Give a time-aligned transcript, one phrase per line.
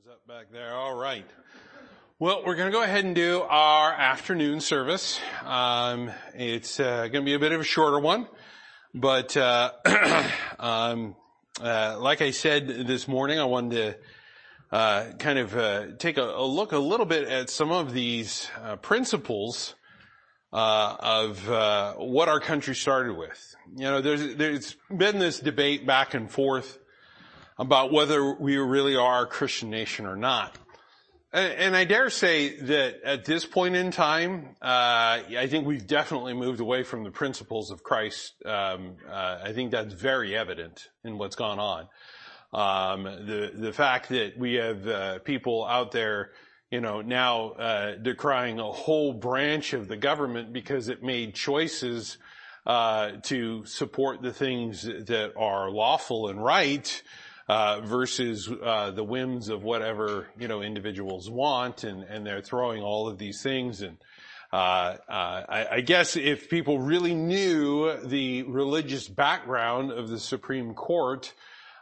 [0.00, 0.74] Thumbs up back there.
[0.74, 1.26] All right.
[2.18, 5.18] Well, we're going to go ahead and do our afternoon service.
[5.44, 8.28] Um, it's uh, going to be a bit of a shorter one,
[8.94, 9.72] but uh,
[10.58, 11.16] um,
[11.60, 13.98] uh, like I said this morning, I wanted
[14.70, 17.92] to uh, kind of uh, take a, a, look a little bit at some of
[17.92, 19.74] these uh, principles
[20.52, 21.46] of
[21.98, 23.56] what our country started with.
[23.76, 26.78] You know, there's there's been this debate back and forth
[27.60, 30.56] about whether we really are a Christian nation or not.
[31.32, 36.32] And I dare say that at this point in time, uh, I think we've definitely
[36.32, 38.34] moved away from the principles of Christ.
[38.44, 41.86] Um, uh, I think that's very evident in what's gone on.
[42.52, 46.32] Um, the the fact that we have uh, people out there,
[46.68, 52.18] you know, now uh, decrying a whole branch of the government because it made choices
[52.66, 57.02] uh, to support the things that are lawful and right
[57.84, 63.08] versus uh, the whims of whatever you know individuals want, and and they're throwing all
[63.08, 63.98] of these things and.
[64.52, 71.32] Uh, uh, I, guess if people really knew the religious background of the Supreme Court,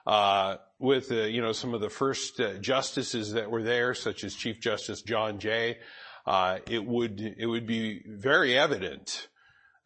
[0.07, 4.35] uh, with you know some of the first uh, justices that were there, such as
[4.35, 5.79] Chief Justice John Jay,
[6.67, 9.29] it would it would be very evident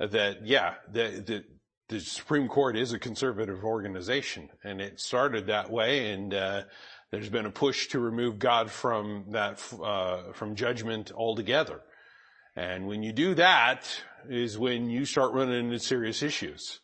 [0.00, 1.44] that yeah that
[1.92, 6.10] the Supreme Court is a conservative organization, and it started that way.
[6.12, 6.62] And uh,
[7.10, 11.80] there's been a push to remove God from that uh, from judgment altogether.
[12.56, 13.88] And when you do that,
[14.26, 16.80] is when you start running into serious issues.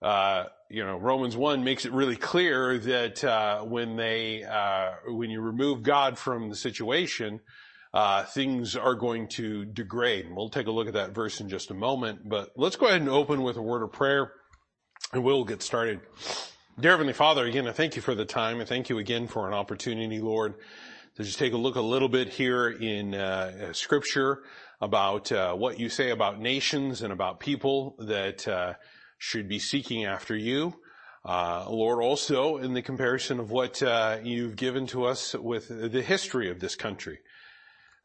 [0.00, 5.28] Uh, you know, Romans one makes it really clear that uh, when they uh, when
[5.28, 7.40] you remove God from the situation,
[7.92, 10.26] uh, things are going to degrade.
[10.30, 13.00] We'll take a look at that verse in just a moment, but let's go ahead
[13.00, 14.32] and open with a word of prayer
[15.12, 16.00] and we'll get started.
[16.78, 18.60] Dear Heavenly Father, again, I thank you for the time.
[18.60, 20.54] I thank you again for an opportunity, Lord,
[21.16, 24.44] to just take a look a little bit here in uh, scripture
[24.80, 28.74] about uh, what you say about nations and about people that uh,
[29.18, 30.74] should be seeking after you.
[31.24, 36.02] Uh, Lord, also in the comparison of what uh, you've given to us with the
[36.02, 37.18] history of this country.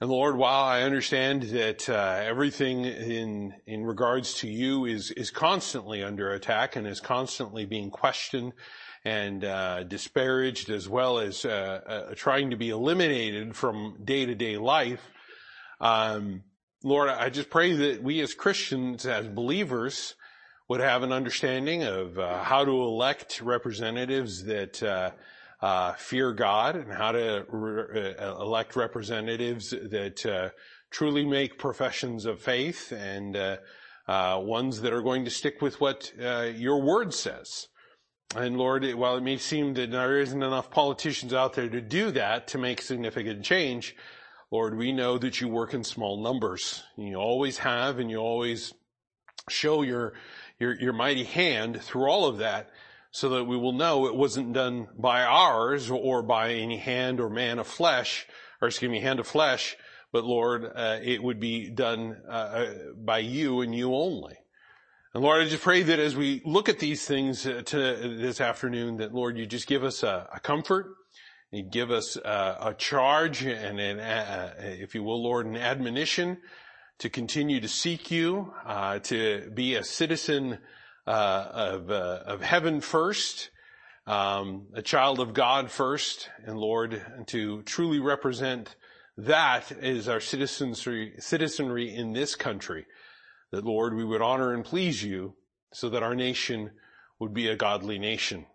[0.01, 5.31] And Lord, while I understand that uh, everything in in regards to you is is
[5.31, 8.51] constantly under attack and is constantly being questioned
[9.05, 14.35] and uh, disparaged, as well as uh, uh trying to be eliminated from day to
[14.35, 15.11] day life,
[15.79, 16.43] um,
[16.83, 20.15] Lord, I just pray that we as Christians, as believers,
[20.67, 25.11] would have an understanding of uh, how to elect representatives that uh,
[25.97, 27.45] fear God and how to
[28.19, 30.49] uh, elect representatives that uh,
[30.91, 33.57] truly make professions of faith and uh,
[34.07, 37.67] uh, ones that are going to stick with what uh, your word says.
[38.35, 42.11] And Lord, while it may seem that there isn't enough politicians out there to do
[42.11, 43.95] that to make significant change,
[44.51, 46.83] Lord, we know that you work in small numbers.
[46.97, 48.73] You always have and you always
[49.49, 50.13] show your,
[50.59, 52.69] your, your mighty hand through all of that
[53.15, 57.29] so that we will know it wasn't done by ours or by any hand or
[57.29, 58.27] man of flesh,
[58.61, 59.77] or excuse me, hand of flesh,
[60.11, 64.35] but Lord, uh, it would be done uh, uh, by you and you only.
[65.13, 67.77] And Lord, I just pray that as we look at these things uh, to
[68.17, 70.87] this afternoon, that Lord, you just give us a, a comfort,
[71.51, 76.39] you give us a, a charge and an, uh, if you will, Lord, an admonition
[76.99, 80.57] to continue to seek you, uh, to be a citizen uh,
[81.11, 83.49] of, uh, of heaven first,
[84.07, 88.75] um, a child of God first, and Lord, and to truly represent
[89.17, 92.85] that is our citizenry, citizenry in this country.
[93.51, 95.35] That Lord, we would honor and please you
[95.73, 96.71] so that our nation
[97.19, 98.45] would be a godly nation.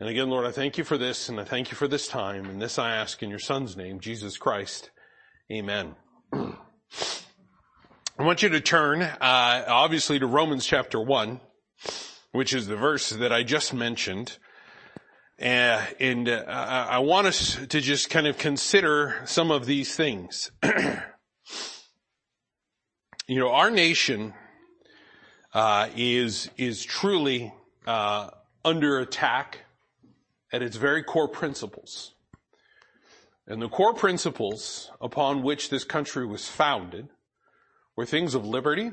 [0.00, 2.46] And again, Lord, I thank you for this and I thank you for this time.
[2.46, 4.90] And this I ask in your son's name, Jesus Christ.
[5.50, 5.94] Amen.
[6.32, 11.40] I want you to turn, uh, obviously to Romans chapter one
[12.32, 14.38] which is the verse that I just mentioned.
[15.40, 20.50] Uh, and uh, I want us to just kind of consider some of these things.
[20.62, 21.02] you
[23.38, 24.32] know, our nation
[25.52, 27.52] uh, is is truly
[27.86, 28.30] uh,
[28.64, 29.60] under attack
[30.52, 32.14] at its very core principles.
[33.46, 37.08] And the core principles upon which this country was founded
[37.94, 38.90] were things of liberty,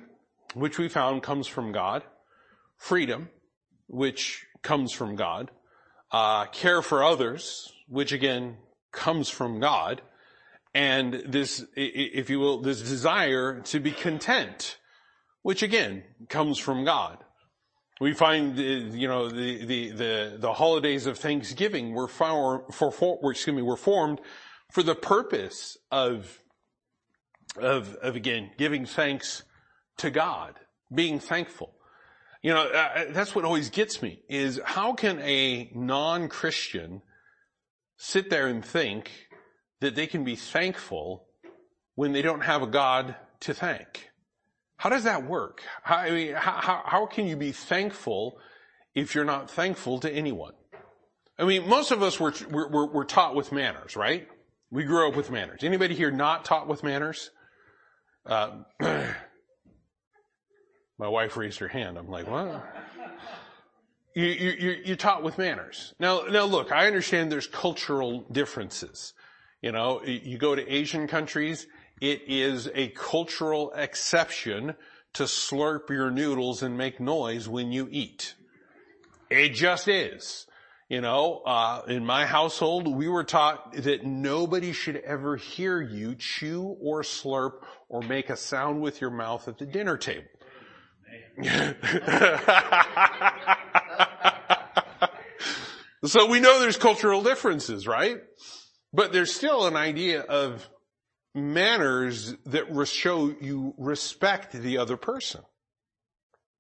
[0.53, 2.03] which we found comes from God,
[2.77, 3.29] freedom,
[3.87, 5.51] which comes from God,
[6.11, 8.57] uh, care for others, which again
[8.91, 10.01] comes from God,
[10.73, 14.77] and this, if you will, this desire to be content,
[15.41, 17.23] which again comes from God.
[18.01, 23.31] We find, you know, the, the, the, the holidays of Thanksgiving were, for, for, for,
[23.31, 24.19] excuse me, were formed
[24.71, 26.39] for the purpose of,
[27.57, 29.43] of, of again, giving thanks
[29.97, 30.55] to God,
[30.93, 31.75] being thankful.
[32.43, 37.01] You know, uh, that's what always gets me is how can a non-Christian
[37.95, 39.11] sit there and think
[39.79, 41.25] that they can be thankful
[41.95, 44.09] when they don't have a God to thank?
[44.75, 45.61] How does that work?
[45.83, 48.37] How, I mean, how, how can you be thankful
[48.93, 50.53] if you're not thankful to anyone?
[51.39, 54.27] I mean, most of us were, were, were taught with manners, right?
[54.69, 55.63] We grew up with manners.
[55.63, 57.31] Anybody here not taught with manners?
[58.25, 58.63] Uh,
[61.03, 61.97] my wife raised her hand.
[61.97, 62.65] I'm like, what?
[64.15, 65.94] You, you, you're taught with manners.
[66.00, 69.13] Now, now look, I understand there's cultural differences.
[69.61, 71.67] You know, you go to Asian countries,
[72.00, 74.75] it is a cultural exception
[75.15, 78.35] to slurp your noodles and make noise when you eat.
[79.29, 80.47] It just is.
[80.88, 86.15] You know, uh, in my household, we were taught that nobody should ever hear you
[86.15, 90.27] chew or slurp or make a sound with your mouth at the dinner table.
[96.06, 98.21] so we know there's cultural differences, right?
[98.92, 100.69] But there's still an idea of
[101.33, 105.42] manners that show you respect the other person.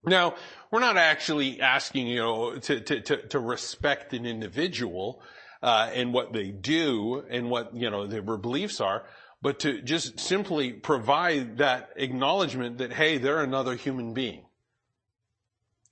[0.05, 0.35] Now,
[0.71, 5.21] we're not actually asking, you know, to, to, to, to respect an individual,
[5.63, 9.05] uh, and what they do and what, you know, their beliefs are,
[9.43, 14.45] but to just simply provide that acknowledgement that, hey, they're another human being.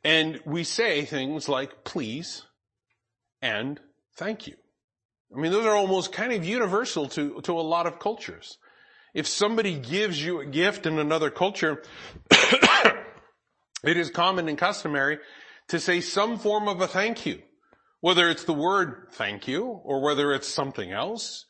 [0.06, 2.44] And we say things like please
[3.42, 3.78] and
[4.16, 4.56] thank you.
[5.36, 8.58] I mean, those are almost kind of universal to, to a lot of cultures.
[9.14, 11.84] If somebody gives you a gift in another culture,
[12.32, 15.20] it is common and customary
[15.68, 17.42] to say some form of a thank you.
[18.00, 21.46] Whether it's the word thank you or whether it's something else,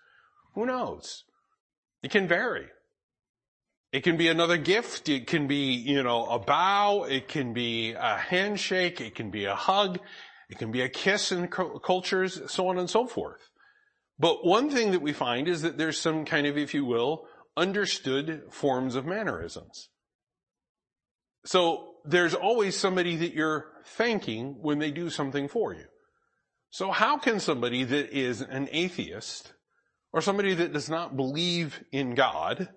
[0.56, 1.25] who knows?
[2.03, 2.68] It can vary.
[3.92, 5.09] It can be another gift.
[5.09, 7.03] It can be, you know, a bow.
[7.03, 9.01] It can be a handshake.
[9.01, 10.00] It can be a hug.
[10.50, 13.50] It can be a kiss in cultures, so on and so forth.
[14.18, 17.25] But one thing that we find is that there's some kind of, if you will,
[17.57, 19.89] understood forms of mannerisms.
[21.45, 25.86] So there's always somebody that you're thanking when they do something for you.
[26.69, 29.53] So how can somebody that is an atheist
[30.13, 32.69] or somebody that does not believe in God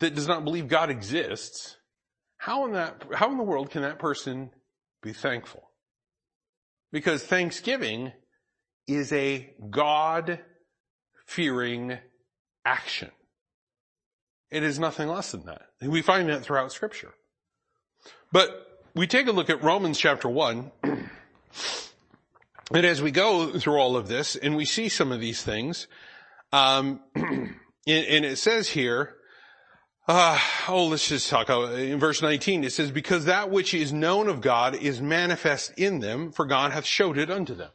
[0.00, 1.76] that does not believe God exists,
[2.38, 4.50] how in that, how in the world can that person
[5.02, 5.70] be thankful?
[6.92, 8.12] Because thanksgiving
[8.86, 10.40] is a God
[11.26, 11.98] fearing
[12.64, 13.10] action.
[14.50, 15.62] It is nothing less than that.
[15.82, 17.12] We find that throughout scripture.
[18.30, 18.50] But
[18.94, 21.08] we take a look at Romans chapter one, and
[22.72, 25.88] as we go through all of this and we see some of these things,
[26.56, 27.54] um, and,
[27.86, 29.14] and it says here,
[30.08, 30.38] uh,
[30.68, 32.64] oh, let's just talk in verse 19.
[32.64, 36.72] It says, because that which is known of God is manifest in them, for God
[36.72, 37.70] hath showed it unto them.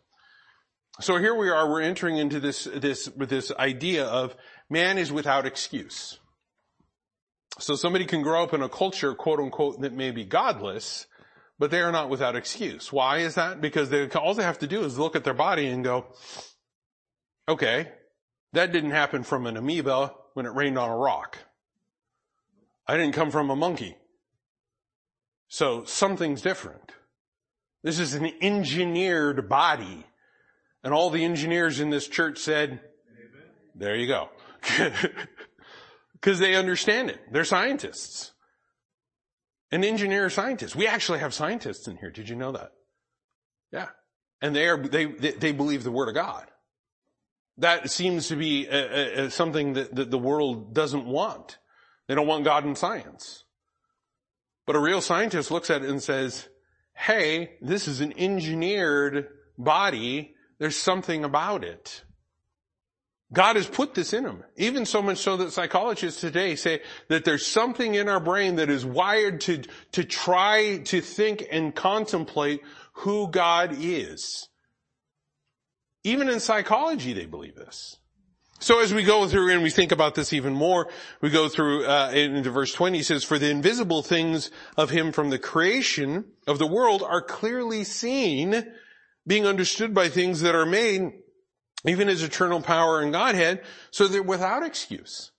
[0.99, 4.35] So here we are, we're entering into this, this, this idea of
[4.69, 6.19] man is without excuse.
[7.59, 11.05] So somebody can grow up in a culture, quote unquote, that may be godless,
[11.59, 12.91] but they are not without excuse.
[12.91, 13.61] Why is that?
[13.61, 16.05] Because they, all they have to do is look at their body and go,
[17.47, 17.89] okay,
[18.53, 21.37] that didn't happen from an amoeba when it rained on a rock.
[22.87, 23.95] I didn't come from a monkey.
[25.47, 26.91] So something's different.
[27.83, 30.05] This is an engineered body.
[30.83, 32.81] And all the engineers in this church said, Amen.
[33.75, 34.29] there you go.
[36.21, 37.19] Cause they understand it.
[37.31, 38.31] They're scientists.
[39.71, 40.75] An engineer scientist.
[40.75, 42.11] We actually have scientists in here.
[42.11, 42.71] Did you know that?
[43.71, 43.87] Yeah.
[44.41, 46.50] And they are, they, they believe the word of God.
[47.61, 51.59] That seems to be a, a, something that, that the world doesn't want.
[52.07, 53.43] They don't want God in science.
[54.65, 56.49] But a real scientist looks at it and says,
[56.95, 59.27] hey, this is an engineered
[59.59, 60.33] body.
[60.59, 62.03] There's something about it.
[63.31, 64.43] God has put this in them.
[64.57, 68.71] Even so much so that psychologists today say that there's something in our brain that
[68.71, 69.61] is wired to,
[69.93, 72.61] to try to think and contemplate
[72.93, 74.49] who God is.
[76.03, 77.97] Even in psychology, they believe this.
[78.59, 80.87] So as we go through and we think about this even more,
[81.19, 82.97] we go through uh, into verse 20.
[82.97, 87.23] He says, "For the invisible things of Him from the creation of the world are
[87.23, 88.71] clearly seen,
[89.25, 91.11] being understood by things that are made,
[91.85, 95.31] even His eternal power and Godhead, so they're without excuse."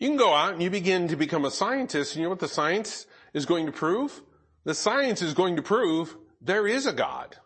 [0.00, 2.40] You can go out and you begin to become a scientist, and you know what
[2.40, 4.22] the science is going to prove?
[4.64, 7.36] the science is going to prove there is a God.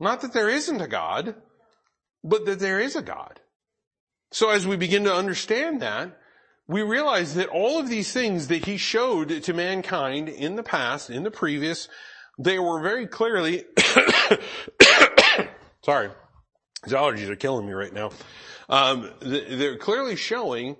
[0.00, 1.36] Not that there isn't a God,
[2.22, 3.40] but that there is a God.
[4.32, 6.18] So as we begin to understand that,
[6.66, 11.10] we realize that all of these things that he showed to mankind in the past,
[11.10, 11.88] in the previous,
[12.38, 13.64] they were very clearly,
[15.84, 16.10] sorry,
[16.82, 18.10] these allergies are killing me right now.
[18.68, 20.76] Um, they're clearly showing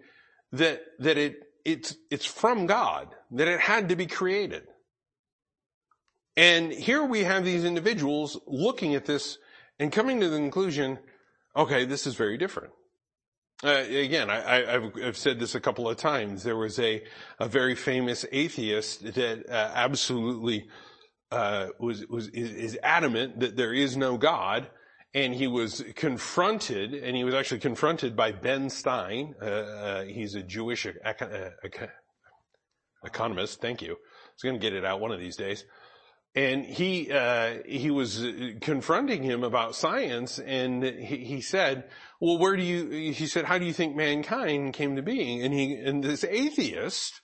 [0.52, 4.62] that, that it, it's, it's from God, that it had to be created.
[6.36, 9.38] And here we have these individuals looking at this
[9.78, 10.98] and coming to the conclusion,
[11.56, 12.72] okay, this is very different.
[13.62, 16.42] Uh, again, I, have said this a couple of times.
[16.42, 17.02] There was a,
[17.38, 20.68] a very famous atheist that uh, absolutely
[21.30, 24.66] uh, was was is, is, adamant that there is no God,
[25.14, 29.34] and he was confronted, and he was actually confronted by Ben Stein.
[29.40, 31.86] Uh, uh, he's a Jewish econ- uh,
[33.04, 33.60] economist.
[33.60, 33.92] Thank you.
[33.92, 35.64] I was going to get it out one of these days
[36.34, 38.24] and he uh, he was
[38.60, 41.84] confronting him about science, and he, he, said,
[42.20, 45.54] "Well, where do you?" He said, "How do you think mankind came to being?" And
[45.54, 47.20] he and this atheist,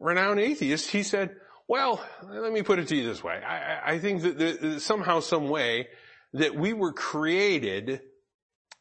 [0.00, 1.36] renowned atheist, he said,
[1.68, 3.42] "Well, let me put it to you this way.
[3.46, 5.88] I, I think that somehow, some way,
[6.32, 8.00] that we were created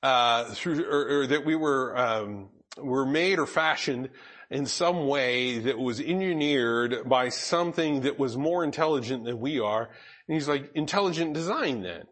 [0.01, 4.09] uh, through, or, or, that we were um, were made or fashioned."
[4.53, 9.89] In some way that was engineered by something that was more intelligent than we are.
[10.27, 12.03] And he's like, intelligent design then.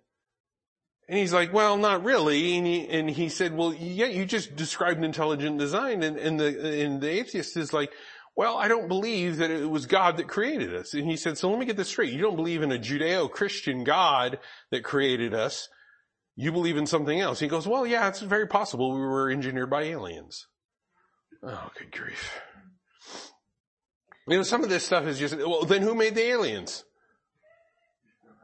[1.08, 2.58] And he's like, well, not really.
[2.58, 6.02] And he, and he said, well, yeah, you just described intelligent design.
[6.04, 7.92] And, and the, and the atheist is like,
[8.36, 10.94] well, I don't believe that it was God that created us.
[10.94, 12.14] And he said, so let me get this straight.
[12.14, 14.40] You don't believe in a Judeo-Christian God
[14.72, 15.70] that created us.
[16.36, 17.40] You believe in something else.
[17.40, 20.48] He goes, well, yeah, it's very possible we were engineered by aliens.
[21.44, 22.40] Oh, good grief.
[24.28, 26.86] You know, some of this stuff is just, well, then who made the aliens?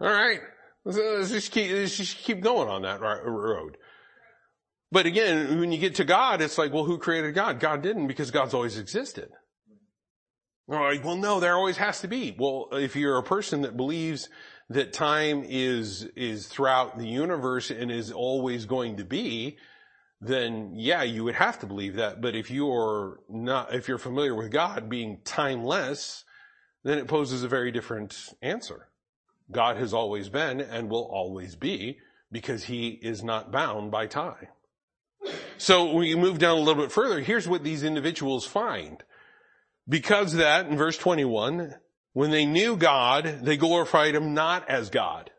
[0.02, 0.42] All right.
[0.84, 3.78] Let's just keep, let's just keep going on that road.
[4.92, 7.60] But again, when you get to God, it's like, well, who created God?
[7.60, 9.30] God didn't because God's always existed.
[10.70, 11.04] All right.
[11.04, 12.36] Well, no, there always has to be.
[12.38, 14.30] Well, if you're a person that believes
[14.70, 19.58] that time is, is throughout the universe and is always going to be,
[20.20, 22.22] then yeah, you would have to believe that.
[22.22, 26.24] But if you're not, if you're familiar with God being timeless,
[26.84, 28.88] then it poses a very different answer.
[29.52, 32.00] God has always been and will always be
[32.32, 34.48] because he is not bound by time.
[35.58, 39.04] So you move down a little bit further, here's what these individuals find.
[39.90, 41.76] Because that, in verse 21,
[42.14, 45.32] when they knew God, they glorified him not as God.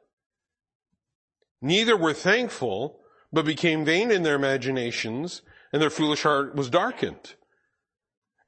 [1.61, 2.98] Neither were thankful,
[3.33, 5.43] but became vain in their imaginations,
[5.73, 7.35] and their foolish heart was darkened.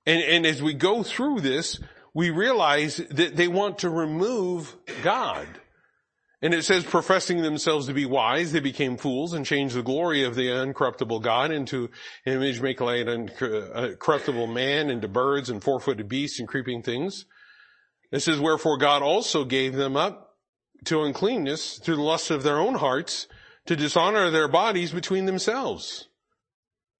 [0.06, 1.80] And, and as we go through this,
[2.14, 5.46] we realize that they want to remove God.
[6.42, 10.24] And it says, professing themselves to be wise, they became fools and changed the glory
[10.24, 11.90] of the uncorruptible God into
[12.24, 13.28] an image make like an
[13.98, 17.26] corruptible man, into birds and four-footed beasts and creeping things.
[18.10, 20.36] It says, wherefore God also gave them up
[20.86, 23.26] to uncleanness through the lust of their own hearts
[23.66, 26.08] to dishonor their bodies between themselves.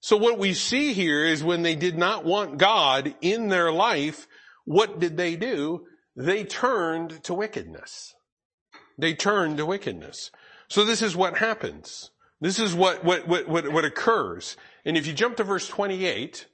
[0.01, 4.27] So what we see here is when they did not want God in their life,
[4.65, 5.87] what did they do?
[6.17, 8.15] They turned to wickedness.
[8.97, 10.31] They turned to wickedness.
[10.69, 12.11] So this is what happens.
[12.41, 14.57] This is what, what, what, what, what occurs.
[14.85, 16.47] And if you jump to verse 28,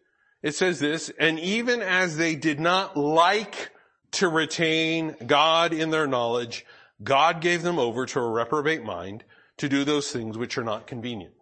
[0.43, 3.71] it says this, and even as they did not like
[4.13, 6.65] to retain God in their knowledge,
[7.03, 9.25] God gave them over to a reprobate mind
[9.59, 11.35] to do those things which are not convenient.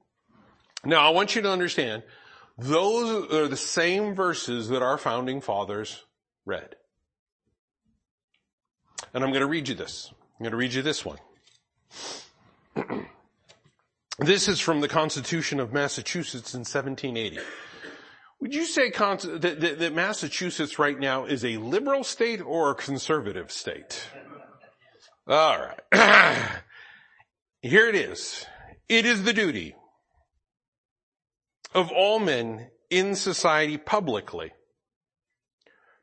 [0.85, 2.03] Now I want you to understand,
[2.59, 6.05] those are the same verses that our founding fathers
[6.45, 6.77] read.
[9.13, 10.11] And I'm going to read you this.
[10.13, 11.19] I'm going to read you this one.
[14.19, 17.39] this is from the Constitution of Massachusetts in 1780.
[18.41, 24.07] Would you say that, Massachusetts right now is a liberal state or a conservative state?
[25.27, 25.59] All
[25.93, 26.51] right.
[27.65, 28.45] Here it is.
[28.91, 29.75] It is the duty
[31.75, 34.53] of all men in society publicly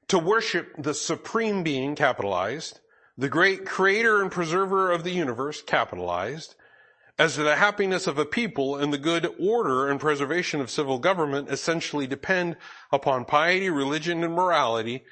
[0.07, 2.79] to worship the supreme being capitalized,
[3.15, 6.55] the great creator and preserver of the universe capitalized,
[7.19, 10.97] as to the happiness of a people and the good order and preservation of civil
[10.97, 12.57] government essentially depend
[12.91, 15.03] upon piety, religion, and morality,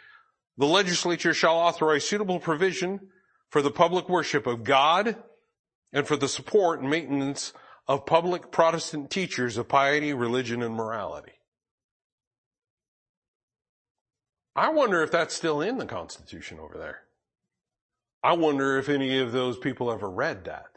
[0.58, 3.02] the legislature shall authorize suitable provision
[3.52, 5.16] for the public worship of God,
[5.92, 7.54] and for the support and maintenance
[7.88, 11.34] of public Protestant teachers of piety, religion, and morality.
[14.56, 17.02] I wonder if that's still in the Constitution over there.
[18.22, 20.68] I wonder if any of those people ever read that.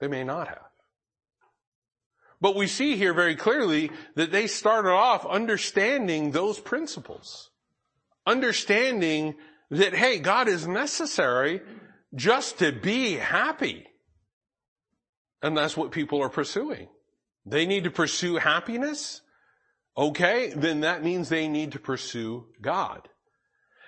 [0.00, 0.72] They may not have.
[2.40, 7.50] But we see here very clearly that they started off understanding those principles.
[8.26, 9.36] Understanding
[9.70, 11.62] that, hey, God is necessary
[12.14, 13.86] just to be happy.
[15.42, 16.88] And that's what people are pursuing.
[17.44, 19.22] They need to pursue happiness.
[19.96, 23.08] Okay, then that means they need to pursue God.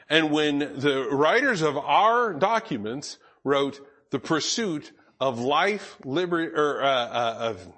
[0.08, 6.86] And when the writers of our documents wrote the pursuit of life, liberty, or uh,
[6.86, 7.68] uh, of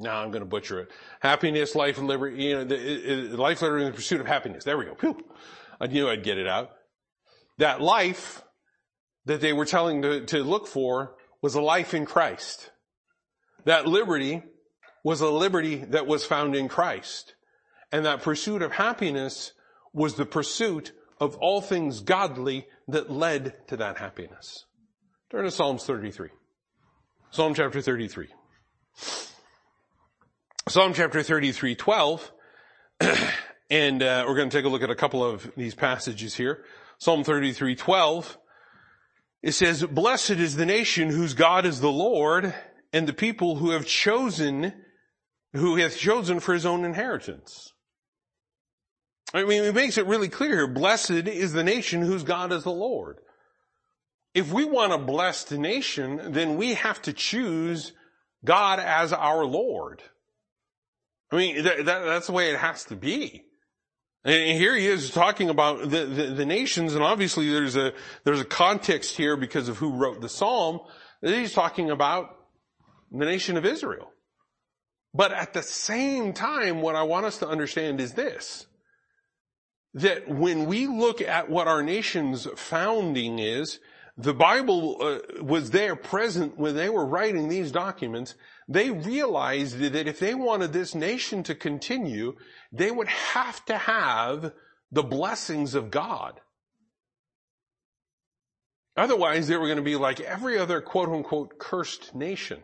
[0.00, 0.90] now I'm going to butcher it.
[1.20, 2.44] Happiness, life, and liberty.
[2.44, 4.64] You know, the, life, liberty, and the pursuit of happiness.
[4.64, 4.96] There we go.
[5.00, 5.24] Whew.
[5.80, 6.70] I knew I'd get it out.
[7.58, 8.42] That life
[9.28, 12.70] that they were telling to, to look for was a life in Christ.
[13.66, 14.42] That liberty
[15.04, 17.34] was a liberty that was found in Christ.
[17.92, 19.52] And that pursuit of happiness
[19.92, 24.64] was the pursuit of all things godly that led to that happiness.
[25.30, 26.30] Turn to Psalms 33.
[27.30, 28.28] Psalm chapter 33.
[30.68, 32.32] Psalm chapter 33, 12.
[33.70, 36.64] and uh, we're going to take a look at a couple of these passages here.
[36.96, 38.38] Psalm 33, 12.
[39.42, 42.54] It says, Blessed is the nation whose God is the Lord,
[42.92, 44.72] and the people who have chosen,
[45.52, 47.72] who hath chosen for his own inheritance.
[49.34, 50.66] I mean, it makes it really clear here.
[50.66, 53.18] Blessed is the nation whose God is the Lord.
[54.34, 57.92] If we want a blessed nation, then we have to choose
[58.44, 60.02] God as our Lord.
[61.30, 63.44] I mean, that, that, that's the way it has to be.
[64.24, 67.92] And here he is talking about the, the, the, nations, and obviously there's a,
[68.24, 70.80] there's a context here because of who wrote the psalm.
[71.20, 72.36] He's talking about
[73.12, 74.10] the nation of Israel.
[75.14, 78.66] But at the same time, what I want us to understand is this.
[79.94, 83.80] That when we look at what our nation's founding is,
[84.16, 88.34] the Bible uh, was there present when they were writing these documents.
[88.68, 92.36] They realized that if they wanted this nation to continue,
[92.70, 94.52] they would have to have
[94.92, 96.40] the blessings of God.
[98.94, 102.62] Otherwise, they were going to be like every other quote unquote cursed nation.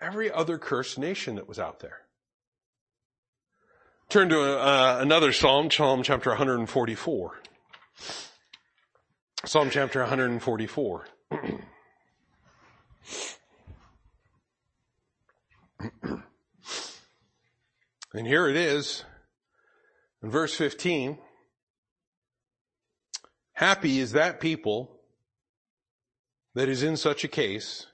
[0.00, 2.02] Every other cursed nation that was out there.
[4.08, 7.40] Turn to uh, another Psalm, Psalm chapter 144.
[9.44, 11.08] Psalm chapter 144.
[18.12, 19.04] and here it is
[20.22, 21.18] in verse 15.
[23.52, 25.00] Happy is that people
[26.54, 27.86] that is in such a case.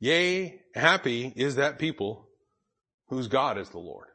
[0.00, 2.28] Yea, happy is that people
[3.08, 4.08] whose God is the Lord.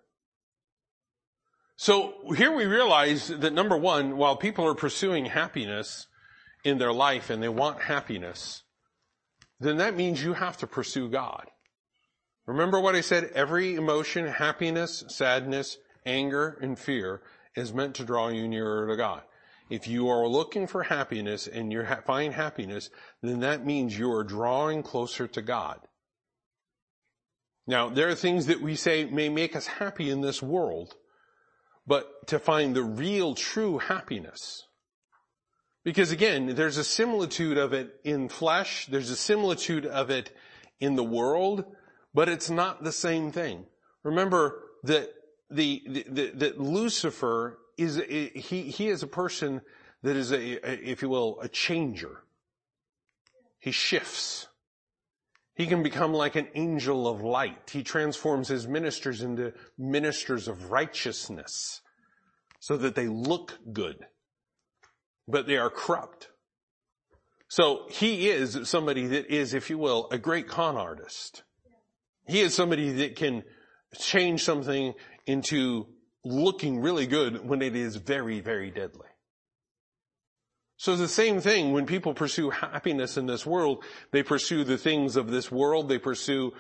[1.76, 6.08] So here we realize that number one, while people are pursuing happiness,
[6.68, 8.64] in their life and they want happiness,
[9.60, 11.48] then that means you have to pursue God.
[12.48, 13.32] Remember what I said?
[13.36, 17.22] Every emotion, happiness, sadness, anger, and fear
[17.56, 19.22] is meant to draw you nearer to God.
[19.70, 22.90] If you are looking for happiness and you find happiness,
[23.22, 25.80] then that means you are drawing closer to God.
[27.68, 30.96] Now, there are things that we say may make us happy in this world,
[31.86, 34.64] but to find the real true happiness,
[35.84, 40.32] because again, there's a similitude of it in flesh, there's a similitude of it
[40.80, 41.66] in the world,
[42.18, 43.64] but it's not the same thing.
[44.04, 45.08] Remember that
[45.52, 49.62] the, the, that Lucifer is, he, he is a person
[50.02, 52.24] that is a, a, if you will, a changer.
[53.60, 54.48] He shifts.
[55.54, 57.70] He can become like an angel of light.
[57.70, 61.84] He transforms his ministers into ministers of righteousness
[62.60, 64.08] so that they look good
[65.28, 66.30] but they are corrupt.
[67.48, 71.44] So he is somebody that is, if you will, a great con artist.
[72.28, 73.44] He is somebody that can
[74.00, 74.94] change something
[75.26, 75.88] into
[76.24, 79.08] looking really good when it is very, very deadly.
[80.78, 83.84] So it's the same thing when people pursue happiness in this world.
[84.12, 85.90] They pursue the things of this world.
[85.90, 86.54] They pursue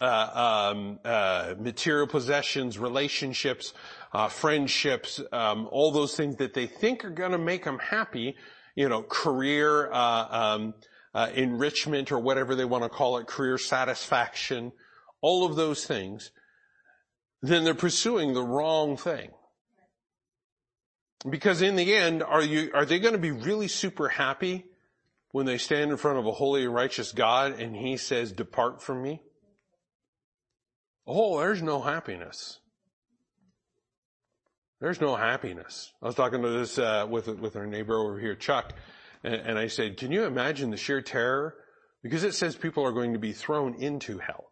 [0.00, 3.74] uh, um, uh, material possessions, relationships,
[4.12, 8.34] uh, friendships, um, all those things that they think are going to make them happy,
[8.74, 10.74] you know, career uh, um,
[11.14, 14.72] uh, enrichment or whatever they want to call it, career satisfaction,
[15.20, 16.30] all of those things,
[17.42, 19.30] then they're pursuing the wrong thing.
[21.28, 24.64] Because in the end, are you, are they going to be really super happy
[25.32, 28.82] when they stand in front of a holy and righteous God and he says, depart
[28.82, 29.20] from me?
[31.06, 32.60] Oh, there's no happiness.
[34.80, 35.92] There's no happiness.
[36.02, 38.72] I was talking to this uh, with with our neighbor over here, Chuck,
[39.22, 41.54] and, and I said, "Can you imagine the sheer terror?"
[42.02, 44.49] Because it says people are going to be thrown into hell.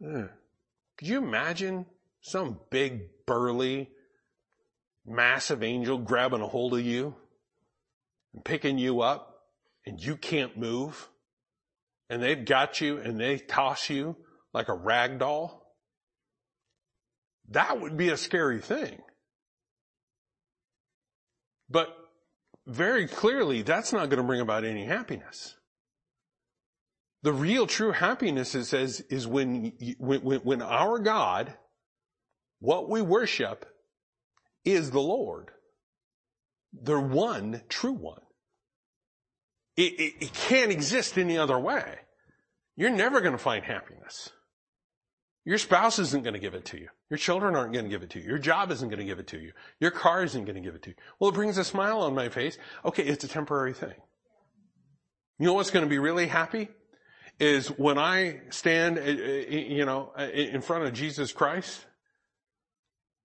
[0.00, 0.28] Yeah.
[0.98, 1.86] Could you imagine
[2.20, 3.90] some big, burly,
[5.04, 7.14] massive angel grabbing a hold of you
[8.34, 9.32] and picking you up,
[9.86, 11.08] and you can't move,
[12.10, 14.16] and they've got you and they toss you
[14.52, 15.62] like a rag doll?
[17.50, 19.00] That would be a scary thing.
[21.68, 21.88] But
[22.66, 25.56] very clearly, that's not going to bring about any happiness.
[27.26, 31.52] The real true happiness, it says, is when, when, when our God,
[32.60, 33.66] what we worship,
[34.64, 35.50] is the Lord.
[36.72, 38.20] The one true one.
[39.76, 41.96] It, it, it can't exist any other way.
[42.76, 44.30] You're never going to find happiness.
[45.44, 46.90] Your spouse isn't going to give it to you.
[47.10, 48.24] Your children aren't going to give it to you.
[48.24, 49.50] Your job isn't going to give it to you.
[49.80, 50.96] Your car isn't going to give it to you.
[51.18, 52.56] Well, it brings a smile on my face.
[52.84, 53.94] Okay, it's a temporary thing.
[55.40, 56.68] You know what's going to be really happy?
[57.38, 61.84] Is when I stand, uh, uh, you know, uh, in front of Jesus Christ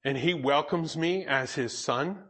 [0.04, 2.24] and He welcomes me as His son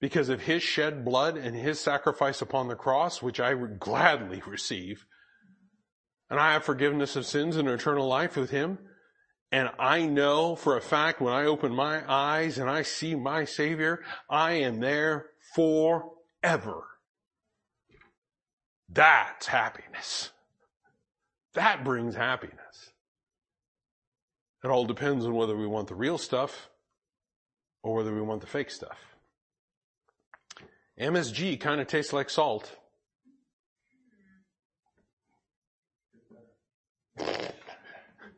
[0.00, 4.42] because of His shed blood and His sacrifice upon the cross, which I would gladly
[4.46, 5.04] receive
[6.32, 8.78] and I have forgiveness of sins and eternal life with him.
[9.52, 13.44] And I know for a fact when I open my eyes and I see my
[13.44, 16.84] Savior, I am there forever.
[18.88, 20.30] That's happiness.
[21.54, 22.92] That brings happiness.
[24.64, 26.68] It all depends on whether we want the real stuff
[27.82, 28.98] or whether we want the fake stuff.
[30.98, 32.76] MSG kind of tastes like salt.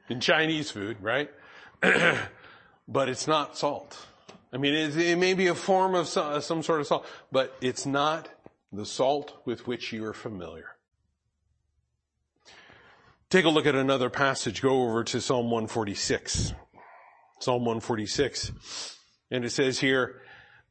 [0.09, 1.31] in Chinese food, right?
[2.89, 4.07] but it's not salt.
[4.53, 7.87] I mean, it, may be a form of some, some sort of salt, but it's
[7.87, 8.29] not
[8.73, 10.74] the salt with which you are familiar.
[13.35, 14.63] Take a look at another passage.
[14.63, 16.55] Go over to Psalm 146.
[17.41, 18.97] Psalm 146.
[19.33, 20.23] And it says here,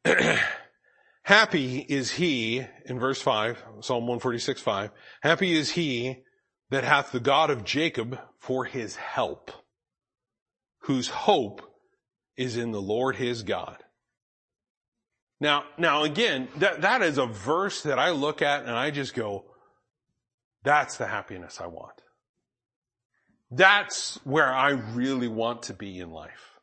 [1.23, 6.23] Happy is he, in verse 5, Psalm 146, 5, happy is he
[6.69, 9.51] that hath the God of Jacob for his help,
[10.83, 11.69] whose hope
[12.37, 13.83] is in the Lord his God.
[15.41, 19.13] Now, now again, that, that is a verse that I look at and I just
[19.13, 19.51] go,
[20.63, 21.99] that's the happiness I want.
[23.55, 26.59] That's where I really want to be in life.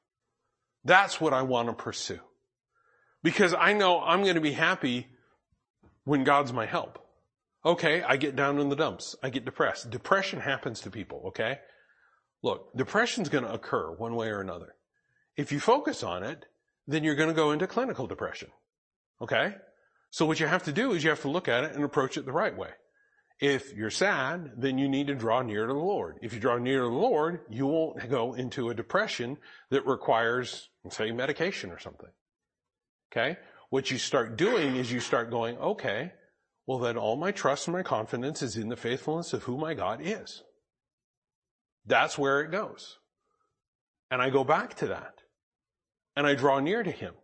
[0.85, 2.19] That's what I want to pursue.
[3.23, 5.07] Because I know I'm going to be happy
[6.05, 6.99] when God's my help.
[7.65, 9.15] Okay, I get down in the dumps.
[9.23, 9.91] I get depressed.
[9.91, 11.59] Depression happens to people, okay?
[12.43, 14.75] Look, depression's going to occur one way or another.
[15.37, 16.47] If you focus on it,
[16.89, 18.49] then you're going to go into clinical depression.
[19.21, 19.55] Okay?
[20.11, 22.17] So what you have to do is you have to look at it and approach
[22.17, 22.71] it the right way.
[23.41, 26.19] If you're sad, then you need to draw near to the Lord.
[26.21, 29.39] If you draw near to the Lord, you won't go into a depression
[29.71, 32.11] that requires, say, medication or something.
[33.11, 33.39] Okay?
[33.71, 36.13] What you start doing is you start going, okay,
[36.67, 39.73] well, then all my trust and my confidence is in the faithfulness of who my
[39.73, 40.43] God is.
[41.87, 42.99] That's where it goes.
[44.11, 45.15] And I go back to that.
[46.15, 47.15] And I draw near to Him.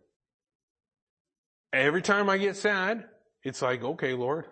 [1.71, 3.05] Every time I get sad,
[3.43, 4.45] it's like, okay, Lord,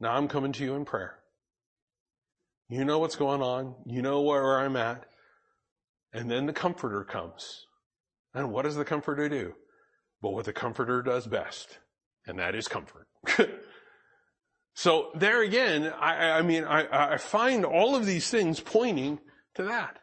[0.00, 1.18] now I'm coming to you in prayer.
[2.68, 3.74] You know what's going on.
[3.86, 5.04] You know where I'm at.
[6.12, 7.66] And then the comforter comes.
[8.34, 9.54] And what does the comforter do?
[10.20, 11.78] But what the comforter does best,
[12.26, 13.06] and that is comfort.
[14.76, 19.18] So there again, I, I mean, I, I, find all of these things pointing
[19.54, 20.00] to that.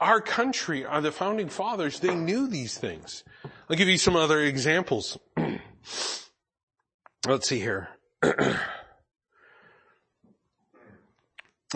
[0.00, 3.22] Our country, our, the founding fathers, they knew these things.
[3.70, 5.16] I'll give you some other examples.
[7.26, 7.88] Let's see here.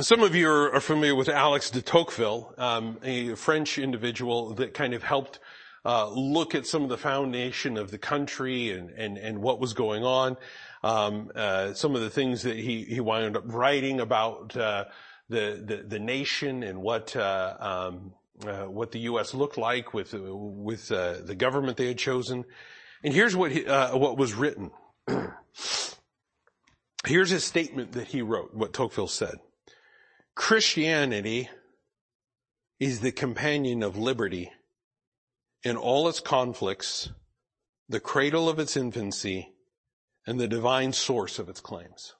[0.00, 4.94] Some of you are, familiar with Alex de Tocqueville, um, a French individual that kind
[4.94, 5.40] of helped
[5.84, 9.72] uh, look at some of the foundation of the country and, and, and what was
[9.72, 10.36] going on
[10.82, 14.84] um, uh, some of the things that he he wound up writing about uh,
[15.28, 18.12] the, the, the nation and what uh, um,
[18.46, 19.34] uh, what the U.S.
[19.34, 22.44] looked like with with uh, the government they had chosen.
[23.02, 24.70] And here's what he, what was written.
[27.06, 28.54] here's a statement that he wrote.
[28.54, 29.36] What Tocqueville said:
[30.38, 31.50] Christianity
[32.78, 34.52] is the companion of liberty
[35.64, 37.10] in all its conflicts,
[37.88, 39.48] the cradle of its infancy,
[40.28, 42.14] and the divine source of its claims.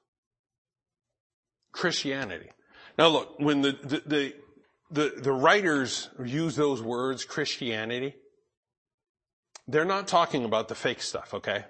[1.71, 2.51] Christianity.
[2.99, 4.35] Now look, when the, the, the,
[4.91, 8.17] the, the writers use those words, Christianity,
[9.69, 11.67] they're not talking about the fake stuff, okay?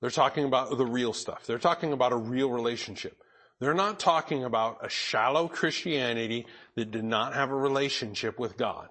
[0.00, 1.46] They're talking about the real stuff.
[1.46, 3.16] They're talking about a real relationship.
[3.60, 8.88] They're not talking about a shallow Christianity that did not have a relationship with God.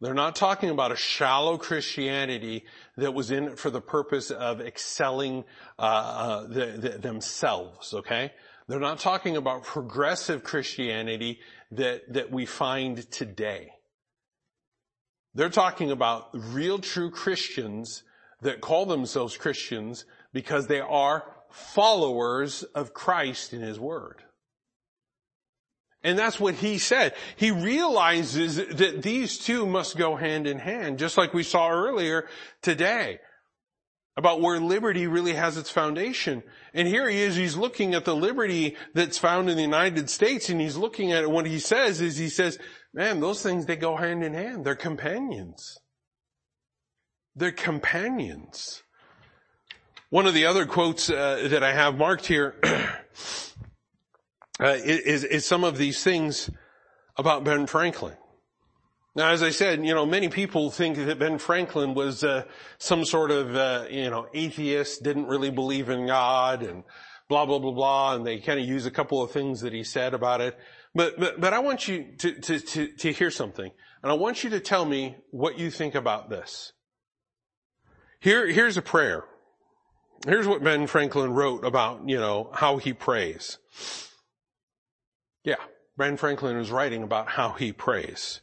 [0.00, 2.64] They're not talking about a shallow Christianity
[2.96, 5.44] that was in it for the purpose of excelling
[5.78, 7.94] uh, uh, the, the, themselves.
[7.94, 8.32] Okay,
[8.66, 11.38] they're not talking about progressive Christianity
[11.70, 13.70] that that we find today.
[15.34, 18.02] They're talking about real, true Christians
[18.40, 24.22] that call themselves Christians because they are followers of Christ in His Word.
[26.04, 27.14] And that's what he said.
[27.36, 32.28] He realizes that these two must go hand in hand, just like we saw earlier
[32.60, 33.20] today
[34.16, 36.42] about where liberty really has its foundation.
[36.74, 40.48] And here he is, he's looking at the liberty that's found in the United States
[40.48, 41.30] and he's looking at it.
[41.30, 42.58] What he says is he says,
[42.92, 44.64] man, those things, they go hand in hand.
[44.66, 45.78] They're companions.
[47.34, 48.82] They're companions.
[50.12, 52.86] One of the other quotes uh, that I have marked here uh,
[54.60, 56.50] is, is some of these things
[57.16, 58.18] about Ben Franklin.
[59.14, 62.44] Now, as I said, you know, many people think that Ben Franklin was uh,
[62.76, 66.84] some sort of, uh, you know, atheist, didn't really believe in God, and
[67.30, 69.82] blah blah blah blah, and they kind of use a couple of things that he
[69.82, 70.58] said about it.
[70.94, 73.72] But but but I want you to to to, to hear something,
[74.02, 76.74] and I want you to tell me what you think about this.
[78.20, 79.24] Here here's a prayer.
[80.26, 83.58] Here's what Ben Franklin wrote about, you know, how he prays.
[85.44, 85.56] Yeah,
[85.96, 88.40] Ben Franklin is writing about how he prays.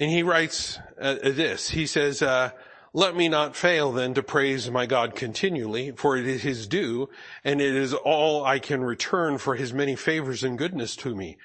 [0.00, 1.70] And he writes uh, this.
[1.70, 2.52] He says, uh,
[2.94, 7.10] let me not fail then to praise my God continually, for it is his due,
[7.44, 11.36] and it is all I can return for his many favors and goodness to me.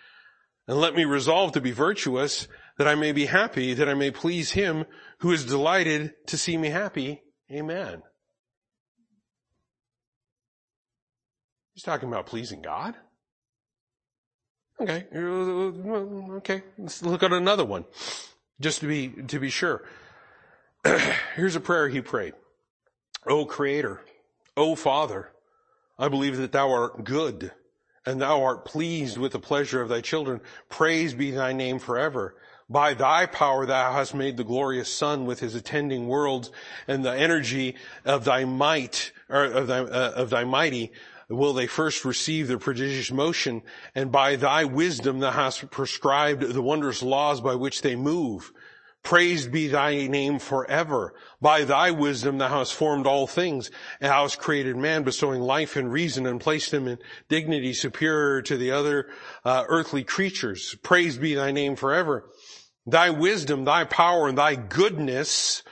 [0.67, 4.11] And let me resolve to be virtuous, that I may be happy, that I may
[4.11, 4.85] please him
[5.19, 7.21] who is delighted to see me happy.
[7.51, 8.03] Amen.
[11.73, 12.95] He's talking about pleasing God.
[14.79, 16.63] Okay, okay.
[16.77, 17.85] Let's look at another one,
[18.59, 19.83] just to be to be sure.
[21.35, 22.33] Here's a prayer he prayed.
[23.27, 24.01] O Creator,
[24.57, 25.31] O Father,
[25.97, 27.51] I believe that Thou art good,
[28.05, 30.41] and Thou art pleased with the pleasure of Thy children.
[30.69, 32.35] Praise be Thy name forever.
[32.69, 36.51] By Thy power Thou hast made the glorious sun with his attending worlds,
[36.87, 40.91] and the energy of Thy might, or of Thy, uh, of Thy mighty
[41.33, 43.61] will they first receive the prodigious motion,
[43.95, 48.51] and by thy wisdom thou hast prescribed the wondrous laws by which they move.
[49.03, 51.13] Praised be thy name forever.
[51.41, 53.69] By thy wisdom thou hast formed all things,
[53.99, 58.41] and thou hast created man, bestowing life and reason, and placed him in dignity superior
[58.43, 59.09] to the other
[59.43, 60.75] uh, earthly creatures.
[60.83, 62.29] Praised be thy name forever.
[62.85, 65.63] Thy wisdom, thy power, and thy goodness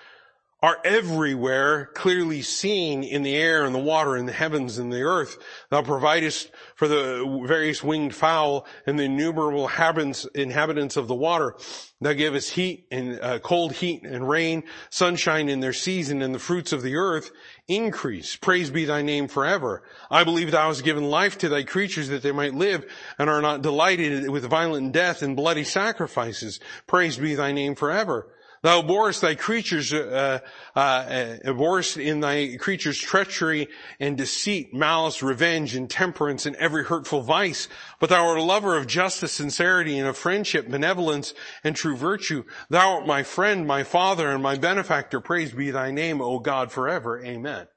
[0.62, 5.02] are everywhere clearly seen in the air and the water and the heavens and the
[5.02, 5.38] earth.
[5.72, 11.56] Thou providest for the various winged fowl and the innumerable inhabitants of the water.
[12.00, 16.40] Thou givest heat and uh, cold heat and rain, sunshine in their season and the
[16.40, 17.32] fruits of the earth
[17.68, 18.36] increase.
[18.36, 19.82] Praise be thy name forever.
[20.12, 22.86] I believe thou hast given life to thy creatures that they might live
[23.18, 26.60] and are not delighted with violent death and bloody sacrifices.
[26.86, 28.28] Praise be thy name forever.
[28.64, 30.40] Thou borest thy creatures, uh,
[30.76, 33.68] uh, uh, borest in thy creatures treachery
[34.00, 37.68] and deceit, malice, revenge, intemperance, and every hurtful vice.
[38.00, 42.44] But thou art a lover of justice, sincerity, and of friendship, benevolence, and true virtue.
[42.70, 45.20] Thou art my friend, my father, and my benefactor.
[45.20, 47.20] Praise be thy name, O God, forever.
[47.24, 47.68] Amen.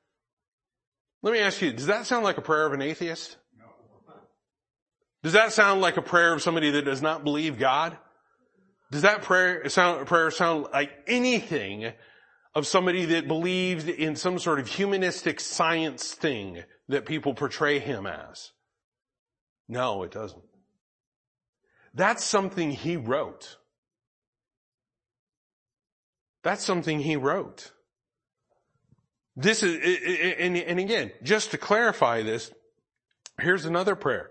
[1.23, 3.39] Let me ask you, does that sound like a prayer of an atheist?
[5.23, 7.97] Does that sound like a prayer of somebody that does not believe God?
[8.91, 11.93] Does that prayer sound, prayer sound like anything
[12.55, 18.07] of somebody that believed in some sort of humanistic science thing that people portray him
[18.07, 18.53] as?
[19.69, 20.45] No, it doesn't.
[21.95, 23.57] That's something he wrote.
[26.43, 27.73] That's something he wrote.
[29.37, 29.77] This is,
[30.39, 32.53] and, and again, just to clarify this,
[33.41, 34.31] here's another prayer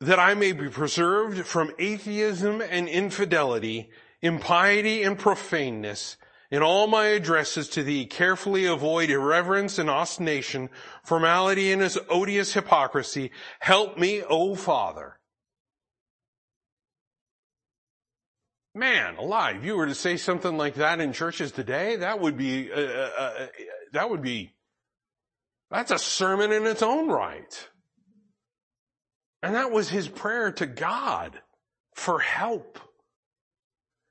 [0.00, 3.90] that I may be preserved from atheism and infidelity,
[4.22, 6.16] impiety and profaneness,
[6.50, 10.68] in all my addresses to thee carefully avoid irreverence and ostination,
[11.04, 13.30] formality and odious hypocrisy.
[13.60, 15.18] Help me, O Father.
[18.74, 22.72] Man, alive, you were to say something like that in churches today, that would be,
[22.72, 23.46] uh, uh, uh
[23.92, 24.54] that would be,
[25.70, 27.68] that's a sermon in its own right.
[29.42, 31.38] And that was his prayer to God
[31.94, 32.78] for help.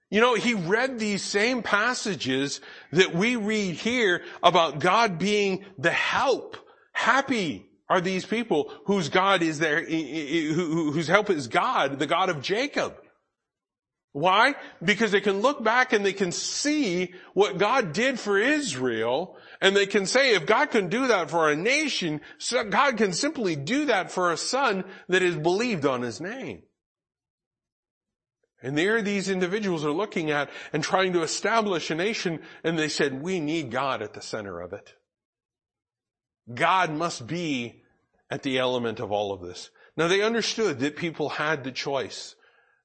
[0.09, 2.61] You know, he read these same passages
[2.91, 6.57] that we read here about God being the help.
[6.93, 12.41] Happy are these people whose God is there, whose help is God, the God of
[12.41, 12.95] Jacob.
[14.11, 14.55] Why?
[14.83, 19.75] Because they can look back and they can see what God did for Israel and
[19.75, 22.21] they can say if God can do that for a nation,
[22.69, 26.63] God can simply do that for a son that is believed on his name.
[28.61, 32.89] And there these individuals are looking at and trying to establish a nation and they
[32.89, 34.93] said, we need God at the center of it.
[36.53, 37.83] God must be
[38.29, 39.69] at the element of all of this.
[39.95, 42.35] Now they understood that people had the choice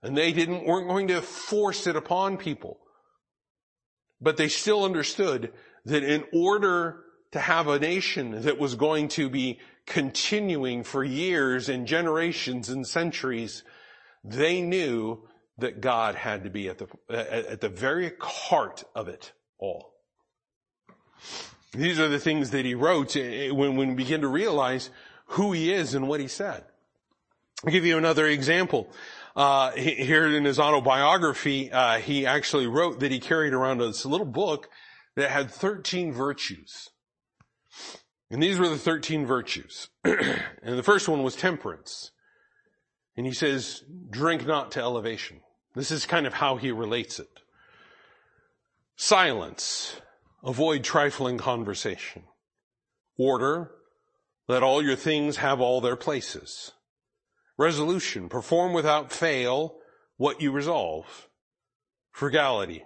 [0.03, 2.79] and they didn't, weren't going to force it upon people.
[4.21, 5.53] But they still understood
[5.85, 11.69] that in order to have a nation that was going to be continuing for years
[11.69, 13.65] and generations and centuries,
[14.23, 15.27] they knew
[15.59, 19.93] that God had to be at the, at the very heart of it all.
[21.73, 24.91] These are the things that he wrote eh, when, when we begin to realize
[25.27, 26.65] who he is and what he said.
[27.65, 28.89] I'll give you another example.
[29.35, 34.27] Uh, here in his autobiography, uh, he actually wrote that he carried around this little
[34.27, 34.71] book
[35.17, 36.91] that had 13 virtues.
[38.31, 39.89] And these were the 13 virtues.
[40.05, 42.11] and the first one was temperance.
[43.17, 45.41] And he says, drink not to elevation.
[45.75, 47.41] This is kind of how he relates it.
[48.97, 50.01] Silence.
[50.43, 52.25] Avoid trifling conversation.
[53.17, 53.71] Order.
[54.49, 56.73] Let all your things have all their places.
[57.57, 58.29] Resolution.
[58.29, 59.77] Perform without fail
[60.17, 61.29] what you resolve.
[62.13, 62.85] Frugality,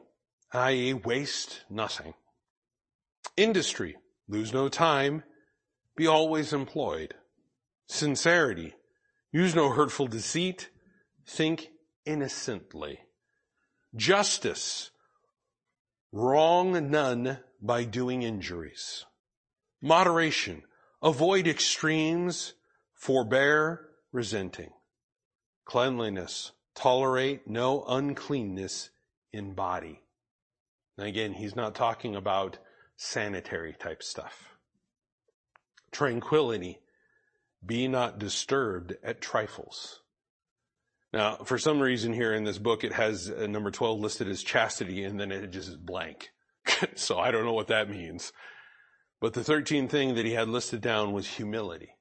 [0.53, 0.95] i.e.
[0.95, 2.15] waste nothing.
[3.39, 3.97] Industry.
[4.29, 5.23] Lose no time.
[5.97, 7.15] Be always employed.
[7.87, 8.75] Sincerity.
[9.31, 10.71] Use no hurtful deceit.
[11.25, 11.69] Think
[12.05, 12.99] innocently.
[13.95, 14.91] Justice.
[16.11, 19.05] Wrong none by doing injuries.
[19.81, 20.65] Moderation.
[21.01, 22.55] Avoid extremes.
[22.93, 24.71] Forbear resenting.
[25.65, 26.51] Cleanliness.
[26.75, 28.91] Tolerate no uncleanness
[29.33, 30.01] in body.
[30.97, 32.59] And again, he's not talking about
[32.99, 34.59] sanitary type stuff.
[35.91, 36.81] Tranquility.
[37.65, 40.03] Be not disturbed at trifles.
[41.13, 44.43] Now, for some reason here in this book, it has uh, number 12 listed as
[44.43, 46.29] chastity and then it just is blank.
[46.95, 48.33] so I don't know what that means.
[49.21, 51.95] But the 13th thing that he had listed down was humility.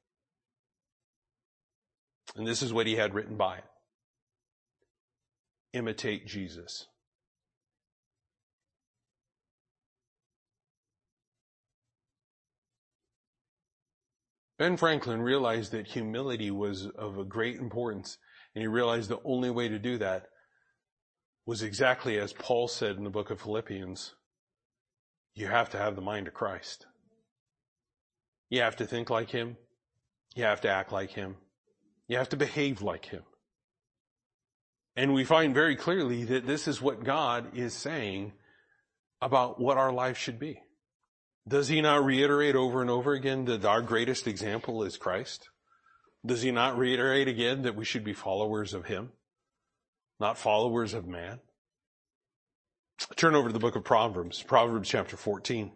[2.36, 3.64] And this is what he had written by it.
[5.74, 6.88] Imitate Jesus.
[14.58, 18.18] Ben Franklin realized that humility was of a great importance
[18.56, 20.30] and he realized the only way to do that
[21.46, 24.16] was exactly as Paul said in the book of Philippians.
[25.36, 26.88] You have to have the mind of Christ.
[28.50, 29.58] You have to think like him.
[30.36, 31.36] You have to act like him.
[32.08, 33.24] You have to behave like him.
[34.96, 38.34] And we find very clearly that this is what God is saying
[39.22, 40.62] about what our life should be.
[41.48, 45.48] Does he not reiterate over and over again that our greatest example is Christ?
[46.26, 49.14] Does he not reiterate again that we should be followers of him,
[50.20, 51.40] not followers of man?
[53.16, 55.72] Turn over to the book of Proverbs, Proverbs chapter 14.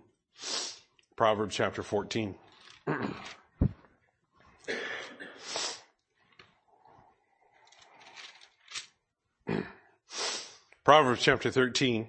[1.16, 2.36] Proverbs chapter 14.
[10.84, 12.08] Proverbs chapter 13.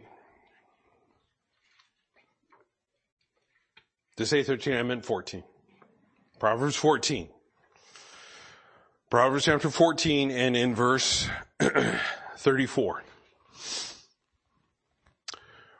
[4.16, 5.42] To say 13, I meant 14.
[6.38, 7.28] Proverbs 14.
[9.10, 11.28] Proverbs chapter 14 and in verse
[12.36, 13.02] 34.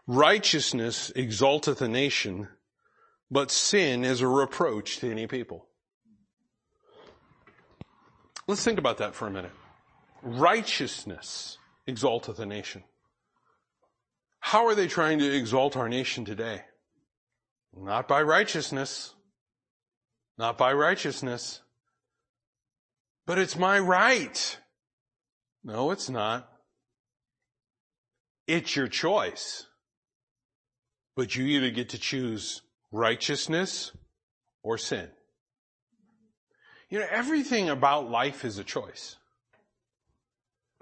[0.07, 2.49] Righteousness exalteth a nation,
[3.31, 5.67] but sin is a reproach to any people.
[8.47, 9.53] Let's think about that for a minute.
[10.23, 12.85] Righteousness exalteth a nation.
[14.41, 16.63] How are they trying to exalt our nation today?
[17.77, 19.15] Not by righteousness.
[20.39, 21.61] Not by righteousness.
[23.27, 24.59] But it's my right.
[25.65, 26.49] No, it's not.
[28.47, 29.67] It's your choice.
[31.15, 33.93] But you either get to choose righteousness
[34.63, 35.09] or sin.
[36.91, 39.17] You know, everything about life is a choice.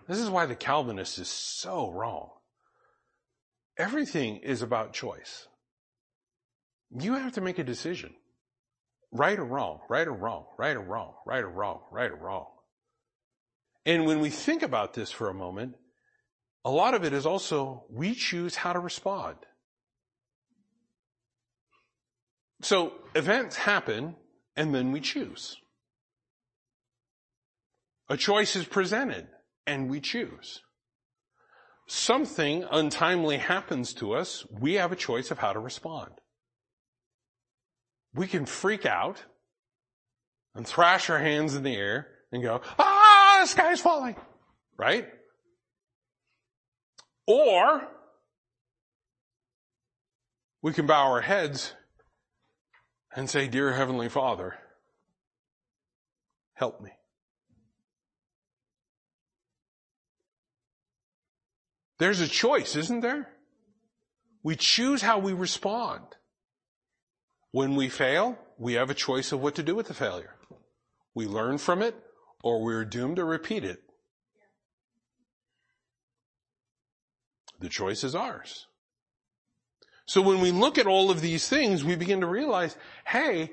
[0.09, 2.31] This is why the Calvinist is so wrong.
[3.79, 5.47] Everything is about choice.
[6.97, 8.15] You have to make a decision.
[9.13, 12.47] Right or wrong, right or wrong, right or wrong, right or wrong, right or wrong.
[13.85, 15.75] And when we think about this for a moment,
[16.65, 19.37] a lot of it is also we choose how to respond.
[22.63, 24.17] So events happen
[24.57, 25.57] and then we choose.
[28.09, 29.29] A choice is presented
[29.67, 30.61] and we choose.
[31.87, 36.20] Something untimely happens to us, we have a choice of how to respond.
[38.15, 39.23] We can freak out
[40.55, 44.17] and thrash our hands in the air and go, ah, the sky's falling,
[44.77, 45.09] right?
[47.27, 47.87] Or
[50.63, 51.75] we can bow our heads
[53.15, 54.57] and say, Dear Heavenly Father,
[56.55, 56.91] help me.
[61.99, 63.29] There's a choice, isn't there?
[64.43, 66.17] We choose how we respond.
[67.53, 70.35] When we fail, we have a choice of what to do with the failure.
[71.15, 71.97] We learn from it
[72.43, 73.83] or we're doomed to repeat it.
[77.59, 78.67] The choice is ours.
[80.07, 82.77] So when we look at all of these things, we begin to realize,
[83.07, 83.53] hey,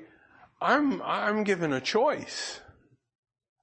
[0.60, 2.60] I'm, I'm given a choice.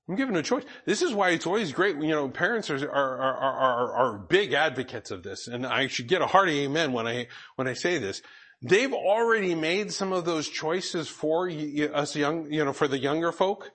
[0.08, 0.64] I'm given a choice.
[0.86, 1.96] This is why it's always great.
[1.98, 5.48] You know, parents are, are, are, are, are big advocates of this.
[5.48, 8.22] And I should get a hearty amen when I, when I say this.
[8.68, 13.32] They've already made some of those choices for us young, you know, for the younger
[13.32, 13.72] folk.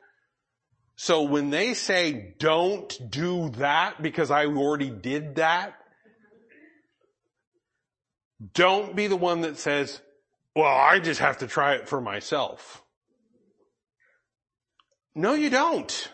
[0.97, 5.75] So when they say, don't do that because I already did that,
[8.53, 10.01] don't be the one that says,
[10.57, 12.83] well, I just have to try it for myself.
[15.15, 16.11] No, you don't.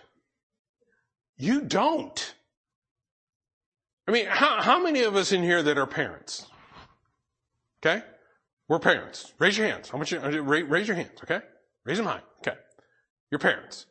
[1.38, 2.34] You don't.
[4.06, 6.46] I mean, how, how many of us in here that are parents?
[7.80, 8.04] Okay?
[8.68, 9.32] We're parents.
[9.38, 9.90] Raise your hands.
[9.90, 10.12] How much?
[10.12, 11.20] Uh, raise your hands.
[11.22, 11.40] Okay?
[11.84, 12.22] Raise them high.
[12.40, 12.56] Okay.
[13.30, 13.86] Your parents.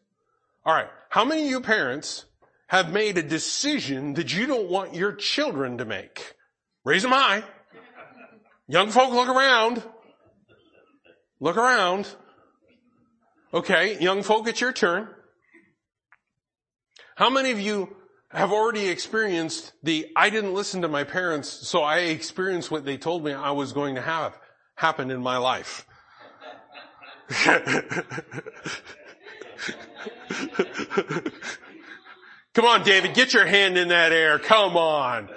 [0.66, 0.90] All right.
[1.10, 2.26] How many of you parents
[2.68, 6.36] have made a decision that you don't want your children to make?
[6.84, 7.44] Raise them high.
[8.68, 9.84] Young folk, look around.
[11.40, 12.08] Look around.
[13.54, 15.08] Okay, young folk, it's your turn.
[17.16, 17.96] How many of you
[18.32, 22.98] have already experienced the, I didn't listen to my parents, so I experienced what they
[22.98, 24.38] told me I was going to have
[24.76, 25.86] happen in my life?
[32.54, 34.40] Come on, David, get your hand in that air.
[34.40, 35.30] Come on.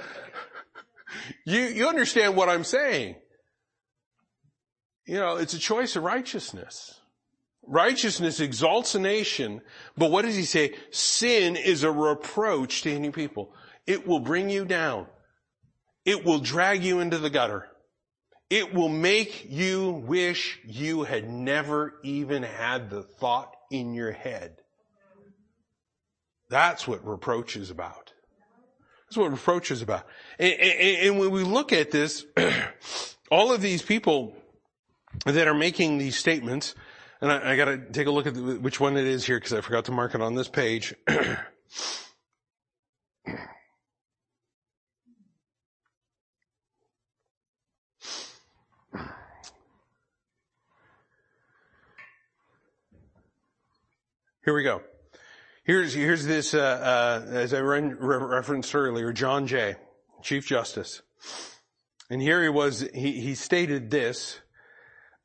[1.45, 3.16] You, you understand what I'm saying.
[5.07, 7.01] You know, it's a choice of righteousness.
[7.66, 9.62] Righteousness exalts a nation,
[9.97, 10.74] but what does he say?
[10.91, 13.53] Sin is a reproach to any people.
[13.86, 15.07] It will bring you down.
[16.05, 17.66] It will drag you into the gutter.
[18.51, 24.57] It will make you wish you had never even had the thought in your head.
[26.49, 28.12] That's what reproach is about.
[29.07, 30.07] That's what reproach is about.
[30.38, 32.24] And, and, and when we look at this,
[33.30, 34.34] all of these people
[35.26, 36.74] that are making these statements,
[37.20, 39.38] and I, I got to take a look at the, which one it is here
[39.38, 40.94] because I forgot to mark it on this page.
[54.49, 54.80] Here we go.
[55.62, 59.76] Here's, here's this, uh, uh, as I re- referenced earlier, John Jay,
[60.22, 61.03] Chief Justice.
[62.09, 64.40] And here he was, he, he stated this,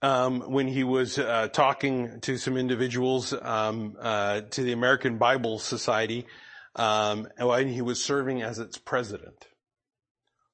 [0.02, 5.58] um, when he was uh, talking to some individuals um, uh, to the American Bible
[5.58, 6.28] Society
[6.76, 9.48] um, when he was serving as its president.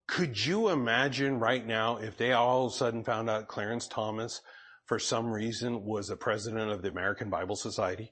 [0.05, 4.41] Could you imagine right now if they all of a sudden found out Clarence Thomas,
[4.85, 8.11] for some reason, was a president of the American Bible Society?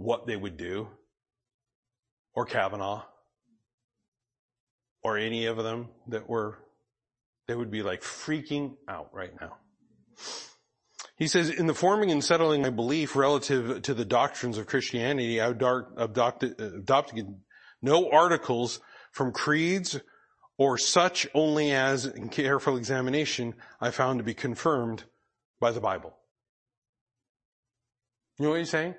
[0.00, 0.88] What they would do?
[2.34, 3.02] Or Kavanaugh?
[5.02, 6.56] Or any of them that were,
[7.46, 9.58] they would be like freaking out right now.
[11.16, 15.38] He says, in the forming and settling my belief relative to the doctrines of Christianity,
[15.38, 17.34] I adopted, adopted
[17.82, 18.80] no articles
[19.12, 20.00] from creeds
[20.56, 25.04] or such only as, in careful examination, I found to be confirmed
[25.60, 26.16] by the Bible.
[28.38, 28.94] You know what he's saying?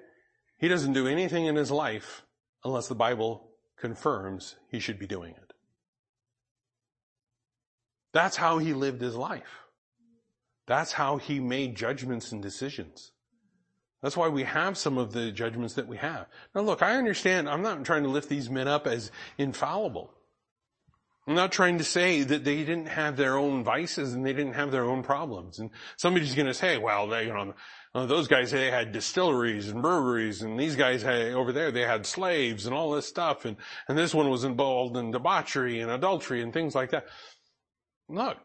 [0.62, 2.24] He doesn't do anything in his life
[2.64, 5.54] unless the Bible confirms he should be doing it.
[8.14, 9.64] That's how he lived his life.
[10.68, 13.12] That's how he made judgments and decisions.
[14.04, 16.28] That's why we have some of the judgments that we have.
[16.54, 20.14] Now look, I understand, I'm not trying to lift these men up as infallible.
[21.28, 24.54] I'm not trying to say that they didn't have their own vices and they didn't
[24.54, 25.60] have their own problems.
[25.60, 27.54] And somebody's going to say, well, they, you know,
[27.94, 31.82] uh, those guys, they had distilleries and breweries and these guys had, over there, they
[31.82, 33.44] had slaves and all this stuff.
[33.44, 37.06] And, and this one was involved in debauchery and adultery and things like that.
[38.08, 38.38] Look.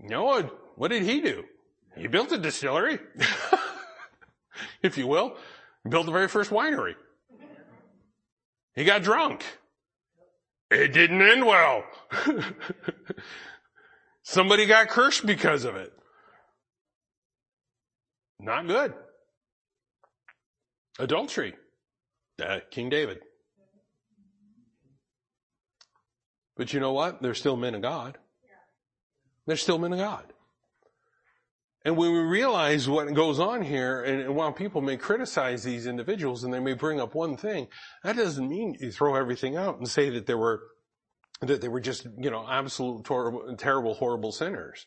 [0.00, 1.44] Noah, what did he do?
[1.96, 2.98] He built a distillery,
[4.82, 5.36] if you will.
[5.84, 6.94] He built the very first winery.
[8.74, 9.44] He got drunk.
[10.70, 11.84] It didn't end well.
[14.22, 15.92] Somebody got cursed because of it.
[18.42, 18.92] Not good.
[20.98, 21.54] Adultery.
[22.44, 23.20] Uh, King David.
[26.56, 27.22] But you know what?
[27.22, 28.18] They're still men of God.
[29.46, 30.32] They're still men of God.
[31.84, 36.44] And when we realize what goes on here, and while people may criticize these individuals
[36.44, 37.66] and they may bring up one thing,
[38.04, 40.62] that doesn't mean you throw everything out and say that they were,
[41.40, 43.04] that they were just, you know, absolute
[43.58, 44.86] terrible, horrible sinners.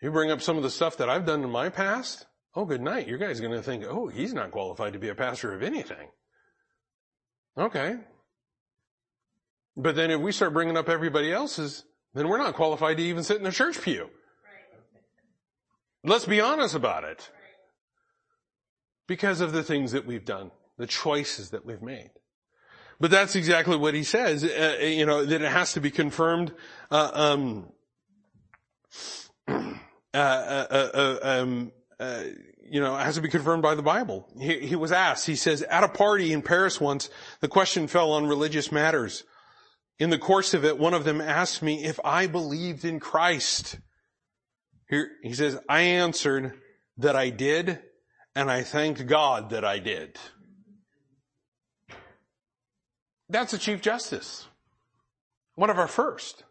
[0.00, 2.80] You bring up some of the stuff that I've done in my past, oh good
[2.80, 5.62] night, you guys going to think, oh, he's not qualified to be a pastor of
[5.62, 6.08] anything.
[7.58, 7.96] Okay.
[9.76, 11.84] But then if we start bringing up everybody else's,
[12.14, 14.08] then we're not qualified to even sit in the church pew.
[16.02, 17.30] Let's be honest about it.
[19.06, 22.10] Because of the things that we've done, the choices that we've made.
[23.00, 26.52] But that's exactly what he says, uh, you know, that it has to be confirmed,
[26.90, 27.72] uh, um,
[30.12, 31.72] uh, uh, uh, um,
[32.70, 34.28] you know, has to be confirmed by the Bible.
[34.38, 38.12] He, he was asked, he says, at a party in Paris once, the question fell
[38.12, 39.24] on religious matters.
[39.98, 43.78] In the course of it, one of them asked me if I believed in Christ.
[44.88, 46.54] Here, he says, I answered
[46.96, 47.80] that I did,
[48.34, 50.16] and I thanked God that I did.
[53.28, 54.46] That's the Chief Justice.
[55.54, 56.44] One of our first.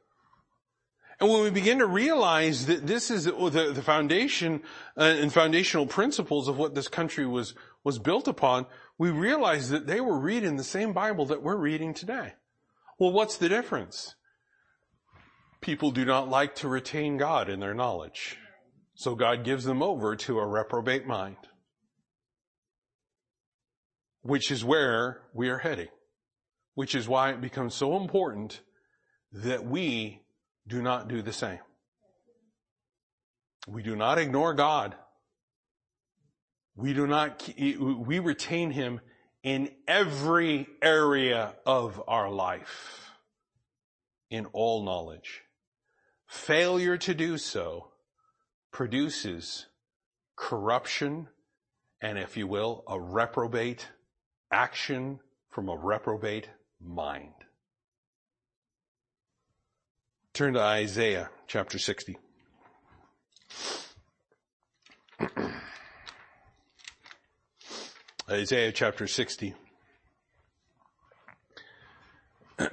[1.19, 4.61] And when we begin to realize that this is the, the foundation
[4.97, 8.67] uh, and foundational principles of what this country was, was built upon,
[8.97, 12.33] we realize that they were reading the same Bible that we're reading today.
[12.97, 14.15] Well, what's the difference?
[15.59, 18.37] People do not like to retain God in their knowledge.
[18.95, 21.37] So God gives them over to a reprobate mind.
[24.21, 25.89] Which is where we are heading.
[26.75, 28.61] Which is why it becomes so important
[29.33, 30.21] that we
[30.69, 31.59] do not do the same.
[33.67, 34.95] We do not ignore God.
[36.75, 39.01] We do not, we retain Him
[39.43, 43.11] in every area of our life,
[44.29, 45.41] in all knowledge.
[46.27, 47.91] Failure to do so
[48.71, 49.65] produces
[50.37, 51.27] corruption
[52.01, 53.89] and, if you will, a reprobate
[54.51, 56.49] action from a reprobate
[56.79, 57.38] mind.
[60.33, 62.17] Turn to Isaiah chapter 60.
[68.29, 69.55] Isaiah chapter 60.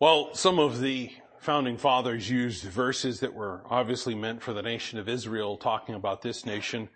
[0.00, 4.98] well, some of the founding fathers used verses that were obviously meant for the nation
[4.98, 6.88] of Israel, talking about this nation.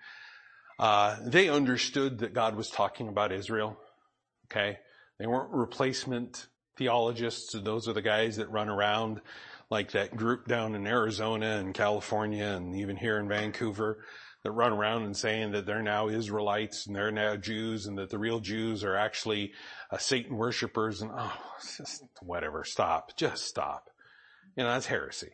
[0.78, 3.78] Uh, they understood that God was talking about Israel.
[4.46, 4.78] Okay.
[5.18, 7.52] They weren't replacement theologists.
[7.52, 9.20] Those are the guys that run around
[9.70, 14.04] like that group down in Arizona and California and even here in Vancouver
[14.42, 18.10] that run around and saying that they're now Israelites and they're now Jews and that
[18.10, 19.52] the real Jews are actually
[19.90, 21.36] uh, Satan worshippers and oh,
[21.76, 22.62] just whatever.
[22.62, 23.16] Stop.
[23.16, 23.88] Just stop.
[24.56, 25.32] You know, that's heresy.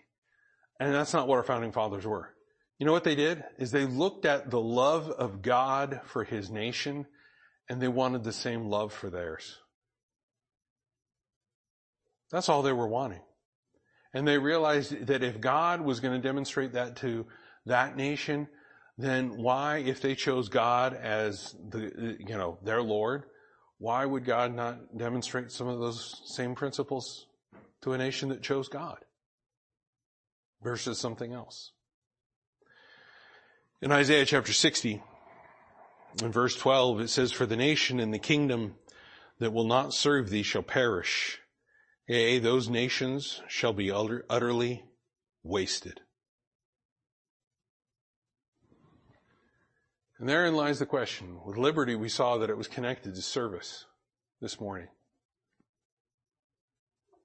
[0.78, 2.34] And that's not what our founding fathers were.
[2.78, 3.44] You know what they did?
[3.58, 7.06] Is they looked at the love of God for his nation
[7.68, 9.58] and they wanted the same love for theirs.
[12.30, 13.22] That's all they were wanting.
[14.12, 17.26] And they realized that if God was going to demonstrate that to
[17.66, 18.48] that nation,
[18.98, 23.24] then why, if they chose God as the, you know, their Lord,
[23.78, 27.26] why would God not demonstrate some of those same principles
[27.82, 28.98] to a nation that chose God
[30.62, 31.72] versus something else?
[33.80, 35.02] In Isaiah chapter 60,
[36.22, 38.74] in verse 12, it says, For the nation and the kingdom
[39.38, 41.39] that will not serve thee shall perish
[42.10, 44.82] Yea, those nations shall be utter, utterly
[45.44, 46.00] wasted.
[50.18, 51.38] And therein lies the question.
[51.46, 53.86] With liberty, we saw that it was connected to service
[54.40, 54.88] this morning.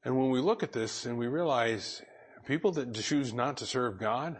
[0.04, 2.04] And when we look at this and we realize
[2.46, 4.40] people that choose not to serve God,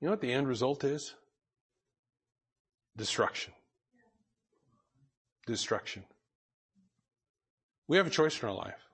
[0.00, 1.14] you know what the end result is?
[2.96, 3.52] Destruction.
[5.46, 6.02] Destruction.
[7.86, 8.87] We have a choice in our life.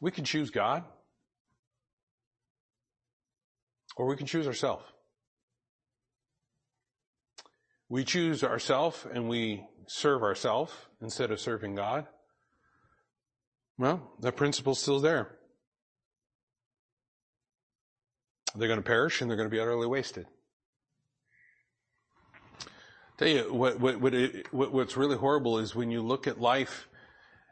[0.00, 0.84] We can choose God,
[3.96, 4.84] or we can choose ourselves.
[7.88, 12.06] We choose ourselves and we serve ourselves instead of serving God.
[13.78, 15.38] Well, that principle's still there.
[18.54, 20.26] They're going to perish and they're going to be utterly wasted.
[23.16, 26.40] Tell you what, what, what it, what, what's really horrible is when you look at
[26.40, 26.88] life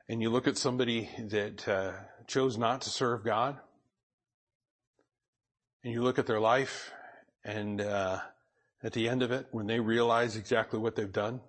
[0.09, 1.93] and you look at somebody that uh,
[2.27, 3.57] chose not to serve God,
[5.85, 6.91] and you look at their life,
[7.45, 8.19] and uh,
[8.83, 11.41] at the end of it, when they realize exactly what they've done,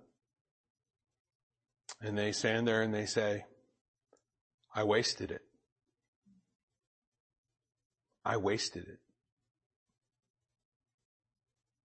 [2.00, 3.44] and they stand there and they say,
[4.74, 5.42] I wasted it.
[8.24, 8.98] I wasted it.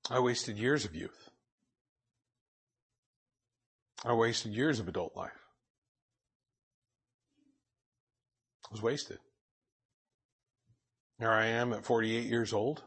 [0.09, 1.29] I wasted years of youth.
[4.05, 5.31] I wasted years of adult life.
[8.62, 9.19] It was wasted.
[11.19, 12.83] Here I am at 48 years old,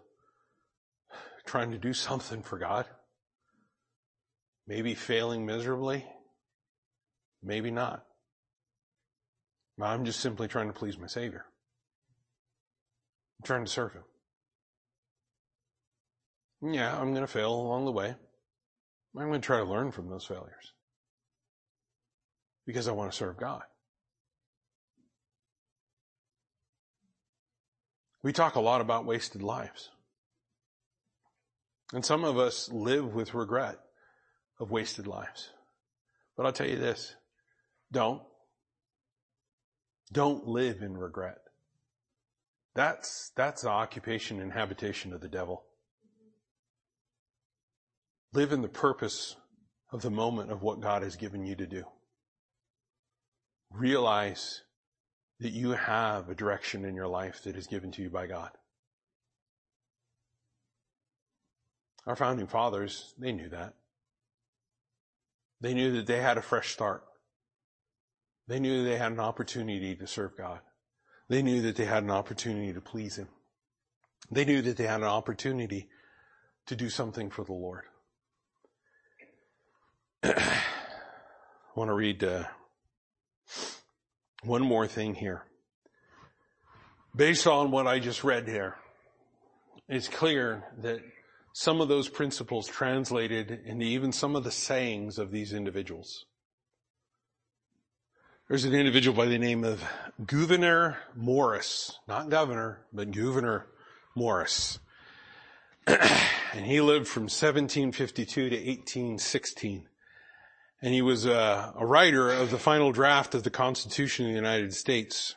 [1.46, 2.84] trying to do something for God.
[4.66, 6.04] Maybe failing miserably.
[7.42, 8.04] Maybe not.
[9.80, 11.46] I'm just simply trying to please my Savior.
[13.38, 14.02] I'm trying to serve Him.
[16.74, 18.14] Yeah, I'm going to fail along the way.
[19.16, 20.72] I'm going to try to learn from those failures
[22.66, 23.62] because I want to serve God.
[28.26, 29.90] We talk a lot about wasted lives.
[31.92, 33.78] And some of us live with regret
[34.58, 35.50] of wasted lives.
[36.36, 37.14] But I'll tell you this.
[37.92, 38.20] Don't.
[40.12, 41.38] Don't live in regret.
[42.74, 45.62] That's, that's the occupation and habitation of the devil.
[48.32, 49.36] Live in the purpose
[49.92, 51.84] of the moment of what God has given you to do.
[53.70, 54.62] Realize
[55.40, 58.50] that you have a direction in your life that is given to you by God.
[62.06, 63.74] Our founding fathers, they knew that.
[65.60, 67.02] They knew that they had a fresh start.
[68.46, 70.60] They knew they had an opportunity to serve God.
[71.28, 73.28] They knew that they had an opportunity to please Him.
[74.30, 75.88] They knew that they had an opportunity
[76.66, 77.84] to do something for the Lord.
[80.22, 80.60] I
[81.74, 82.44] want to read uh,
[84.42, 85.44] one more thing here.
[87.14, 88.76] Based on what I just read here,
[89.88, 91.00] it's clear that
[91.52, 96.26] some of those principles translated into even some of the sayings of these individuals.
[98.48, 99.82] There's an individual by the name of
[100.24, 103.66] Gouverneur Morris, not governor, but Gouverneur
[104.14, 104.78] Morris.
[105.86, 109.88] and he lived from 1752 to 1816
[110.82, 114.36] and he was a, a, writer of the final draft of the Constitution of the
[114.36, 115.34] United States.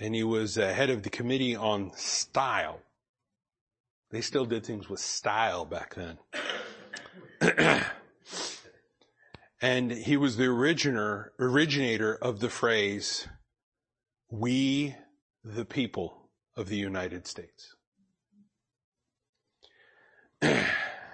[0.00, 2.80] And he was uh, head of the Committee on Style.
[4.10, 6.18] They still did things with style back then.
[9.60, 13.26] and he was the originator of the phrase,
[14.30, 14.94] we
[15.42, 17.74] the people of the United States.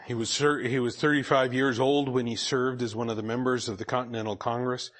[0.07, 3.71] He was, he was 35 years old when he served as one of the members
[3.71, 4.91] of the Continental Congress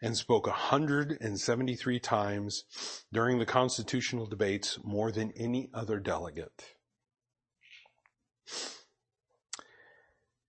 [0.00, 2.64] and spoke 173 times
[3.12, 6.76] during the constitutional debates, more than any other delegate.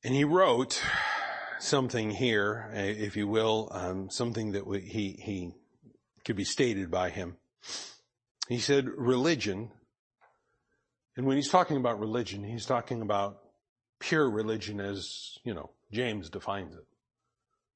[0.03, 0.79] And he wrote
[1.59, 5.53] something here, if you will, um, something that he, he
[6.25, 7.37] could be stated by him.
[8.47, 9.71] He said, religion,
[11.17, 13.39] and when he's talking about religion, he's talking about
[14.05, 16.85] pure religion as, you know, James defines it.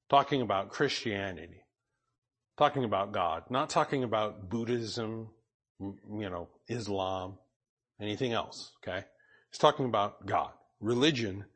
[0.08, 1.64] Talking about Christianity.
[2.56, 3.44] Talking about God.
[3.50, 5.30] Not talking about Buddhism,
[5.80, 7.34] you know, Islam,
[8.00, 9.04] anything else, okay?
[9.50, 10.50] He's talking about God.
[10.80, 11.46] Religion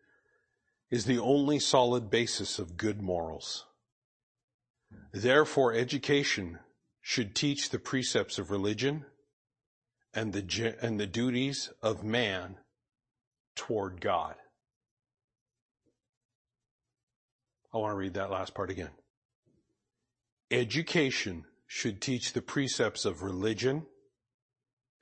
[0.90, 3.66] is the only solid basis of good morals.
[5.12, 6.58] Therefore, education
[7.00, 9.04] should teach the precepts of religion
[10.12, 12.56] and the, and the duties of man
[13.54, 14.34] toward God.
[17.74, 18.90] I want to read that last part again.
[20.50, 23.86] Education should teach the precepts of religion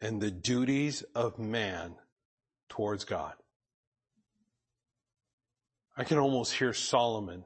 [0.01, 1.97] and the duties of man
[2.71, 3.35] towards God.
[5.99, 7.45] I can almost hear Solomon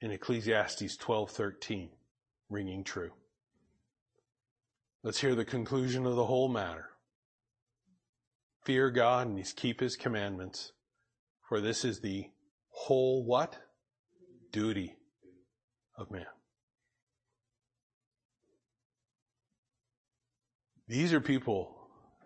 [0.00, 1.90] in Ecclesiastes 12:13
[2.48, 3.12] ringing true.
[5.02, 6.88] Let's hear the conclusion of the whole matter.
[8.62, 10.72] Fear God and keep his commandments,
[11.42, 12.30] for this is the
[12.70, 13.58] whole what?
[14.52, 14.96] duty
[15.96, 16.26] of man.
[20.88, 21.76] These are people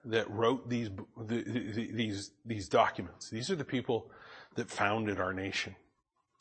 [0.07, 0.91] that wrote these,
[1.27, 3.29] these, these documents.
[3.31, 4.11] These are the people
[4.57, 5.77] that founded our nation.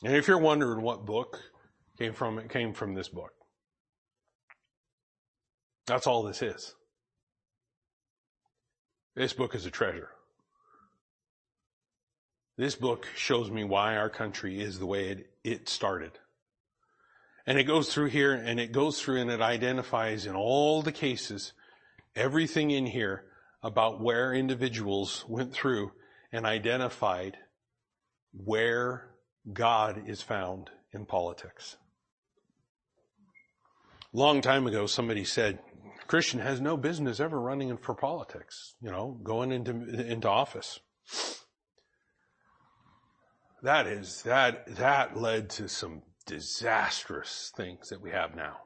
[0.02, 1.40] And if you're wondering what book
[1.98, 3.32] came from, it came from this book.
[5.86, 6.74] That's all this is.
[9.14, 10.13] This book is a treasure.
[12.56, 16.12] This book shows me why our country is the way it, it started.
[17.46, 20.92] And it goes through here and it goes through and it identifies in all the
[20.92, 21.52] cases
[22.14, 23.24] everything in here
[23.62, 25.92] about where individuals went through
[26.32, 27.36] and identified
[28.32, 29.10] where
[29.52, 31.76] God is found in politics.
[34.12, 35.58] Long time ago, somebody said,
[36.06, 40.78] Christian has no business ever running for politics, you know, going into, into office.
[43.64, 48.58] That is, that, that led to some disastrous things that we have now.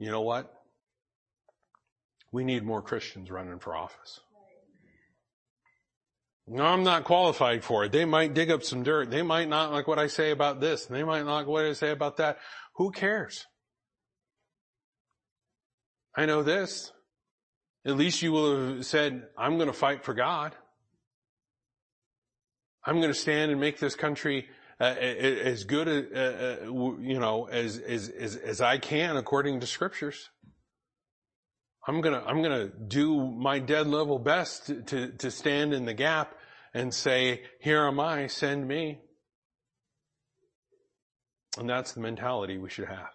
[0.00, 0.52] You know what?
[2.32, 4.18] We need more Christians running for office.
[6.48, 7.92] No, I'm not qualified for it.
[7.92, 9.12] They might dig up some dirt.
[9.12, 10.86] They might not like what I say about this.
[10.86, 12.38] They might not like what I say about that.
[12.74, 13.46] Who cares?
[16.16, 16.90] I know this.
[17.86, 20.56] At least you will have said, I'm going to fight for God.
[22.84, 24.48] I'm going to stand and make this country
[24.80, 26.64] uh, as good, uh,
[27.00, 30.30] you know, as, as, as, as I can according to scriptures.
[31.86, 35.94] I'm gonna, I'm gonna do my dead level best to, to, to stand in the
[35.94, 36.34] gap
[36.72, 39.00] and say, here am I, send me.
[41.58, 43.10] And that's the mentality we should have.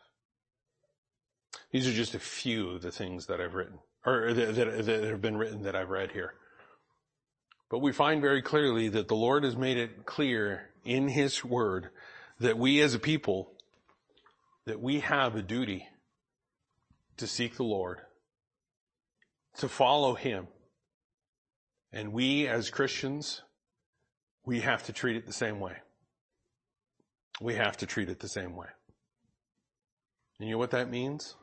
[1.72, 5.04] These are just a few of the things that I've written, or that, that, that
[5.04, 6.36] have been written that I've read here.
[7.70, 11.90] But we find very clearly that the Lord has made it clear in His Word
[12.40, 13.52] that we as a people,
[14.66, 15.88] that we have a duty
[17.18, 18.00] to seek the Lord
[19.58, 20.48] to follow Him.
[21.92, 23.42] And we as Christians,
[24.46, 25.76] we have to treat it the same way.
[27.42, 28.68] We have to treat it the same way.
[30.40, 31.36] And you know what that means?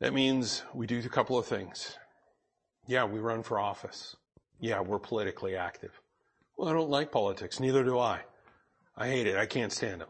[0.00, 1.96] That means we do a couple of things.
[2.86, 4.16] Yeah, we run for office.
[4.60, 5.92] Yeah, we're politically active.
[6.56, 7.60] Well, I don't like politics.
[7.60, 8.20] Neither do I.
[8.96, 9.36] I hate it.
[9.36, 10.08] I can't stand them.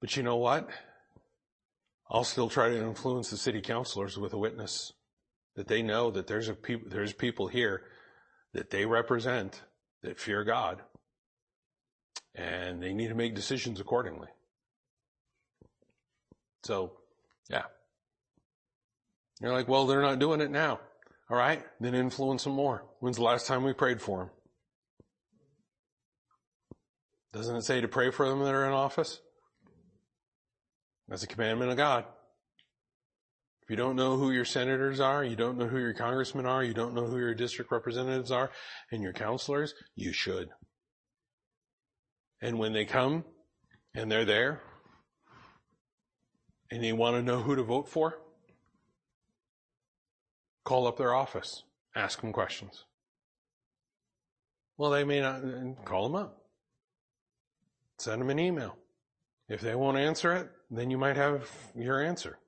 [0.00, 0.68] But you know what?
[2.08, 4.92] I'll still try to influence the city councilors with a witness
[5.56, 6.56] that they know that there's a
[6.86, 7.82] there's people here
[8.52, 9.62] that they represent
[10.02, 10.82] that fear God
[12.36, 14.28] and they need to make decisions accordingly.
[16.64, 16.92] So,
[17.48, 17.64] yeah.
[19.40, 20.80] You're like, well, they're not doing it now.
[21.28, 22.84] All right, then influence them more.
[23.00, 24.30] When's the last time we prayed for them?
[27.32, 29.20] Doesn't it say to pray for them that are in office?
[31.08, 32.04] That's a commandment of God.
[33.62, 36.62] If you don't know who your senators are, you don't know who your congressmen are,
[36.62, 38.52] you don't know who your district representatives are
[38.92, 40.50] and your councilors, you should.
[42.40, 43.24] And when they come
[43.94, 44.62] and they're there
[46.70, 48.18] and you want to know who to vote for,
[50.66, 51.62] call up their office,
[51.94, 52.84] ask them questions.
[54.76, 55.40] Well, they may not,
[55.86, 56.42] call them up.
[57.98, 58.76] Send them an email.
[59.48, 62.38] If they won't answer it, then you might have your answer.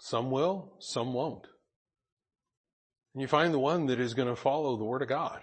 [0.00, 1.46] Some will, some won't.
[3.14, 5.42] And you find the one that is going to follow the Word of God.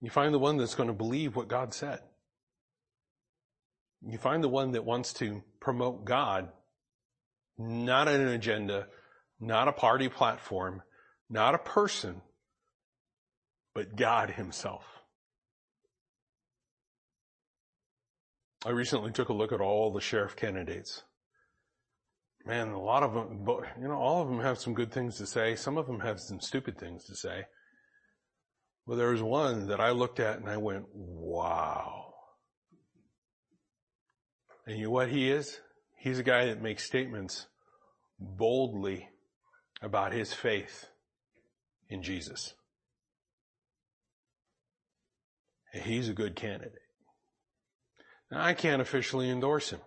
[0.00, 2.00] You find the one that's going to believe what God said.
[4.02, 6.48] You find the one that wants to promote God,
[7.56, 8.88] not an agenda,
[9.40, 10.82] not a party platform,
[11.28, 12.22] not a person,
[13.74, 14.84] but God Himself.
[18.66, 21.02] I recently took a look at all the sheriff candidates
[22.48, 23.46] man, a lot of them,
[23.80, 25.54] you know, all of them have some good things to say.
[25.54, 27.44] Some of them have some stupid things to say.
[28.86, 32.14] Well, there was one that I looked at and I went, wow.
[34.66, 35.60] And you know what he is?
[35.98, 37.46] He's a guy that makes statements
[38.18, 39.08] boldly
[39.80, 40.86] about his faith
[41.88, 42.54] in Jesus.
[45.72, 46.82] He's a good candidate.
[48.30, 49.80] Now, I can't officially endorse him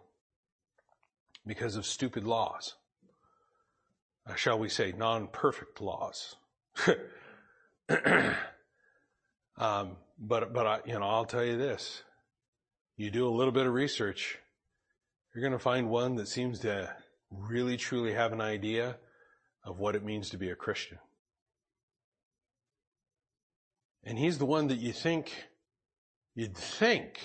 [1.46, 2.76] because of stupid laws.
[4.28, 6.36] Uh, shall we say non-perfect laws.
[9.58, 12.04] um, but, but I, you know, I'll tell you this.
[12.98, 14.38] You do a little bit of research,
[15.34, 16.94] you're going to find one that seems to
[17.32, 18.98] really truly have an idea
[19.64, 20.98] of what it means to be a Christian.
[24.04, 25.32] And he's the one that you think,
[26.34, 27.20] you'd think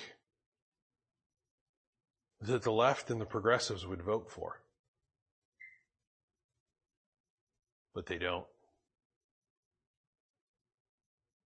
[2.41, 4.61] that the left and the progressives would vote for.
[7.95, 8.47] But they don't.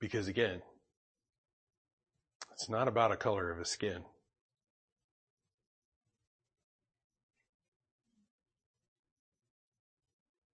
[0.00, 0.62] Because again,
[2.52, 4.02] it's not about a color of his skin.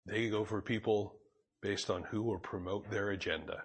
[0.07, 1.17] They go for people
[1.61, 3.65] based on who will promote their agenda,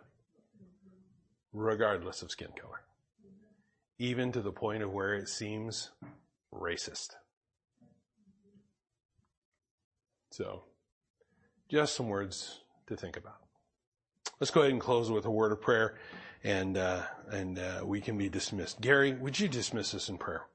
[1.54, 2.82] regardless of skin color,
[4.00, 5.92] even to the point of where it seems
[6.52, 7.10] racist.
[10.32, 10.64] So,
[11.70, 13.38] just some words to think about.
[14.40, 15.96] Let's go ahead and close with a word of prayer,
[16.44, 18.82] and uh, and uh, we can be dismissed.
[18.82, 20.46] Gary, would you dismiss us in prayer?